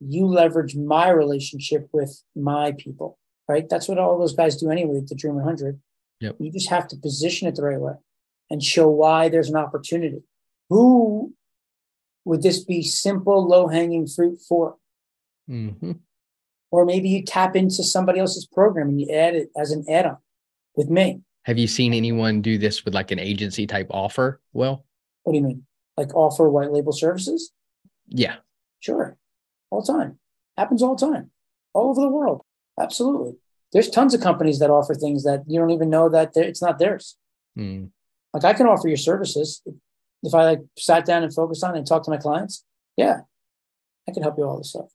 you 0.00 0.26
leverage 0.26 0.76
my 0.76 1.08
relationship 1.08 1.88
with 1.92 2.22
my 2.36 2.72
people. 2.72 3.18
Right. 3.48 3.66
That's 3.66 3.88
what 3.88 3.98
all 3.98 4.18
those 4.18 4.36
guys 4.36 4.58
do 4.58 4.70
anyway, 4.70 5.00
the 5.00 5.14
Dream 5.14 5.36
100. 5.36 5.80
Yep. 6.20 6.36
You 6.38 6.52
just 6.52 6.68
have 6.68 6.86
to 6.88 6.96
position 6.96 7.48
it 7.48 7.54
the 7.54 7.62
right 7.62 7.80
way 7.80 7.94
and 8.50 8.62
show 8.62 8.90
why 8.90 9.30
there's 9.30 9.48
an 9.48 9.56
opportunity. 9.56 10.22
Who 10.68 11.32
would 12.26 12.42
this 12.42 12.62
be 12.62 12.82
simple, 12.82 13.48
low 13.48 13.68
hanging 13.68 14.06
fruit 14.06 14.40
for? 14.46 14.76
Mm-hmm. 15.48 15.92
Or 16.70 16.84
maybe 16.84 17.08
you 17.08 17.24
tap 17.24 17.56
into 17.56 17.82
somebody 17.82 18.20
else's 18.20 18.46
program 18.46 18.88
and 18.88 19.00
you 19.00 19.10
add 19.10 19.34
it 19.34 19.50
as 19.56 19.72
an 19.72 19.84
add 19.88 20.06
on 20.06 20.18
with 20.76 20.90
me. 20.90 21.22
Have 21.44 21.58
you 21.58 21.66
seen 21.66 21.94
anyone 21.94 22.42
do 22.42 22.58
this 22.58 22.84
with 22.84 22.94
like 22.94 23.10
an 23.10 23.18
agency 23.18 23.66
type 23.66 23.86
offer? 23.90 24.40
Well, 24.52 24.84
what 25.22 25.32
do 25.32 25.38
you 25.38 25.44
mean? 25.44 25.66
Like 25.96 26.14
offer 26.14 26.48
white 26.48 26.70
label 26.70 26.92
services? 26.92 27.52
Yeah. 28.06 28.36
Sure. 28.80 29.16
All 29.70 29.82
the 29.82 29.92
time. 29.92 30.18
Happens 30.56 30.82
all 30.82 30.94
the 30.94 31.06
time. 31.06 31.30
All 31.72 31.90
over 31.90 32.00
the 32.00 32.08
world. 32.08 32.42
Absolutely. 32.78 33.36
There's 33.72 33.90
tons 33.90 34.14
of 34.14 34.20
companies 34.20 34.58
that 34.58 34.70
offer 34.70 34.94
things 34.94 35.24
that 35.24 35.44
you 35.46 35.58
don't 35.58 35.70
even 35.70 35.90
know 35.90 36.08
that 36.08 36.32
it's 36.36 36.62
not 36.62 36.78
theirs. 36.78 37.16
Mm. 37.58 37.90
Like 38.32 38.44
I 38.44 38.52
can 38.52 38.66
offer 38.66 38.88
your 38.88 38.96
services 38.96 39.62
if 40.22 40.34
I 40.34 40.44
like 40.44 40.60
sat 40.78 41.04
down 41.04 41.22
and 41.22 41.34
focused 41.34 41.64
on 41.64 41.74
it 41.74 41.78
and 41.78 41.86
talked 41.86 42.04
to 42.06 42.10
my 42.10 42.16
clients. 42.16 42.64
Yeah, 42.96 43.20
I 44.08 44.12
can 44.12 44.22
help 44.22 44.38
you 44.38 44.44
all 44.44 44.58
this 44.58 44.70
stuff. 44.70 44.88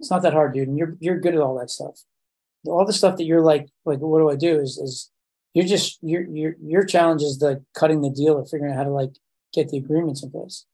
It's 0.00 0.10
not 0.10 0.22
that 0.22 0.32
hard, 0.32 0.54
dude. 0.54 0.68
And 0.68 0.78
you're 0.78 0.96
you're 1.00 1.20
good 1.20 1.34
at 1.34 1.40
all 1.40 1.58
that 1.58 1.70
stuff. 1.70 2.02
All 2.66 2.84
the 2.84 2.92
stuff 2.92 3.16
that 3.16 3.24
you're 3.24 3.42
like, 3.42 3.68
like, 3.84 3.98
what 4.00 4.18
do 4.18 4.30
I 4.30 4.36
do? 4.36 4.60
Is 4.60 4.78
is 4.78 5.10
you're 5.54 5.66
just 5.66 5.98
your 6.02 6.22
your 6.22 6.54
your 6.62 6.84
challenge 6.84 7.22
is 7.22 7.38
the 7.38 7.64
cutting 7.74 8.02
the 8.02 8.10
deal 8.10 8.34
or 8.34 8.44
figuring 8.44 8.72
out 8.72 8.78
how 8.78 8.84
to 8.84 8.90
like 8.90 9.12
get 9.52 9.68
the 9.68 9.78
agreements 9.78 10.22
in 10.22 10.30
place. 10.30 10.66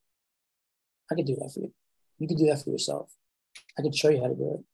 I 1.10 1.14
could 1.14 1.26
do 1.26 1.36
that 1.36 1.52
for 1.52 1.60
you. 1.60 1.72
You 2.18 2.28
could 2.28 2.38
do 2.38 2.46
that 2.46 2.62
for 2.62 2.70
yourself. 2.70 3.12
I 3.78 3.82
could 3.82 3.94
show 3.94 4.08
you 4.08 4.20
how 4.20 4.28
to 4.28 4.34
do 4.34 4.54
it. 4.54 4.64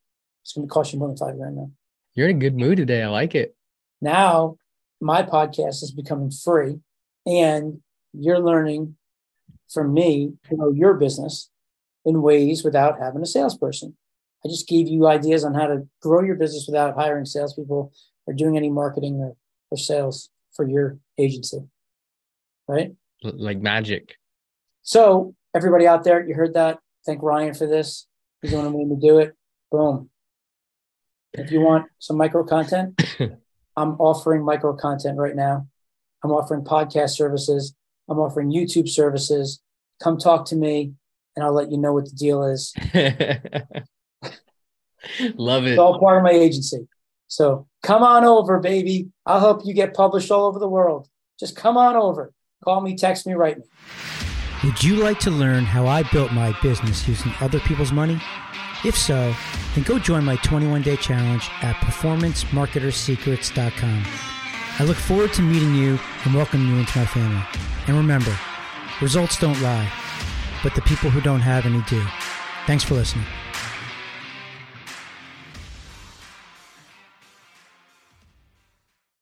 It's 0.42 0.52
going 0.52 0.66
to 0.66 0.72
cost 0.72 0.92
you 0.92 0.98
more 0.98 1.08
than 1.08 1.16
five 1.16 1.36
grand 1.36 1.56
now. 1.56 1.70
You're 2.14 2.28
in 2.28 2.36
a 2.36 2.40
good 2.40 2.56
mood 2.56 2.78
today. 2.78 3.02
I 3.02 3.08
like 3.08 3.34
it. 3.34 3.54
Now, 4.00 4.56
my 5.00 5.22
podcast 5.22 5.82
is 5.82 5.92
becoming 5.92 6.30
free, 6.30 6.80
and 7.26 7.80
you're 8.12 8.40
learning 8.40 8.96
from 9.72 9.92
me 9.92 10.32
to 10.48 10.56
know 10.56 10.70
your 10.70 10.94
business 10.94 11.50
in 12.04 12.22
ways 12.22 12.64
without 12.64 12.98
having 12.98 13.22
a 13.22 13.26
salesperson. 13.26 13.96
I 14.44 14.48
just 14.48 14.68
gave 14.68 14.88
you 14.88 15.06
ideas 15.06 15.44
on 15.44 15.54
how 15.54 15.66
to 15.66 15.86
grow 16.00 16.22
your 16.22 16.36
business 16.36 16.66
without 16.66 16.94
hiring 16.94 17.24
salespeople 17.24 17.92
or 18.26 18.34
doing 18.34 18.56
any 18.56 18.70
marketing 18.70 19.16
or, 19.16 19.36
or 19.70 19.76
sales 19.76 20.30
for 20.54 20.68
your 20.68 20.98
agency. 21.18 21.58
Right? 22.68 22.94
Like 23.22 23.60
magic. 23.60 24.16
So, 24.82 25.34
everybody 25.54 25.86
out 25.86 26.04
there, 26.04 26.26
you 26.26 26.34
heard 26.34 26.54
that. 26.54 26.78
Thank 27.04 27.22
Ryan 27.22 27.54
for 27.54 27.66
this. 27.66 28.06
He's 28.42 28.52
the 28.52 28.58
one 28.58 28.66
who 28.66 28.78
made 28.78 28.88
me 28.88 28.96
do 29.00 29.18
it. 29.18 29.34
Boom. 29.72 30.10
If 31.32 31.50
you 31.50 31.60
want 31.60 31.86
some 31.98 32.16
micro 32.16 32.44
content, 32.44 33.00
I'm 33.76 33.92
offering 34.00 34.44
micro 34.44 34.74
content 34.74 35.18
right 35.18 35.36
now. 35.36 35.66
I'm 36.22 36.30
offering 36.30 36.64
podcast 36.64 37.10
services. 37.10 37.74
I'm 38.08 38.18
offering 38.18 38.50
YouTube 38.50 38.88
services. 38.88 39.60
Come 40.02 40.18
talk 40.18 40.46
to 40.46 40.56
me 40.56 40.92
and 41.36 41.44
I'll 41.44 41.52
let 41.52 41.70
you 41.70 41.78
know 41.78 41.92
what 41.92 42.06
the 42.06 42.16
deal 42.16 42.44
is. 42.44 42.74
Love 45.34 45.66
it. 45.66 45.72
It's 45.72 45.78
all 45.78 45.98
part 45.98 46.18
of 46.18 46.22
my 46.22 46.30
agency. 46.30 46.86
So 47.28 47.66
come 47.82 48.02
on 48.02 48.24
over, 48.24 48.58
baby. 48.58 49.08
I'll 49.26 49.40
help 49.40 49.64
you 49.64 49.74
get 49.74 49.94
published 49.94 50.30
all 50.30 50.46
over 50.46 50.58
the 50.58 50.68
world. 50.68 51.08
Just 51.38 51.56
come 51.56 51.76
on 51.76 51.96
over. 51.96 52.32
Call 52.64 52.80
me, 52.80 52.96
text 52.96 53.26
me, 53.26 53.34
write 53.34 53.58
me. 53.58 53.64
Would 54.64 54.82
you 54.82 54.96
like 54.96 55.20
to 55.20 55.30
learn 55.30 55.64
how 55.64 55.86
I 55.86 56.02
built 56.02 56.32
my 56.32 56.58
business 56.60 57.06
using 57.06 57.32
other 57.40 57.60
people's 57.60 57.92
money? 57.92 58.20
If 58.84 58.96
so, 58.96 59.34
then 59.74 59.84
go 59.84 59.98
join 59.98 60.24
my 60.24 60.36
21 60.36 60.82
day 60.82 60.96
challenge 60.96 61.50
at 61.62 61.74
performancemarketersecrets.com. 61.76 64.04
I 64.80 64.84
look 64.84 64.96
forward 64.96 65.32
to 65.34 65.42
meeting 65.42 65.74
you 65.74 65.98
and 66.24 66.34
welcoming 66.34 66.68
you 66.68 66.76
into 66.76 66.98
my 66.98 67.06
family. 67.06 67.42
And 67.86 67.96
remember, 67.96 68.36
results 69.00 69.38
don't 69.38 69.60
lie, 69.60 69.90
but 70.62 70.74
the 70.74 70.82
people 70.82 71.10
who 71.10 71.20
don't 71.20 71.40
have 71.40 71.66
any 71.66 71.82
do. 71.82 72.04
Thanks 72.66 72.84
for 72.84 72.94
listening. 72.94 73.26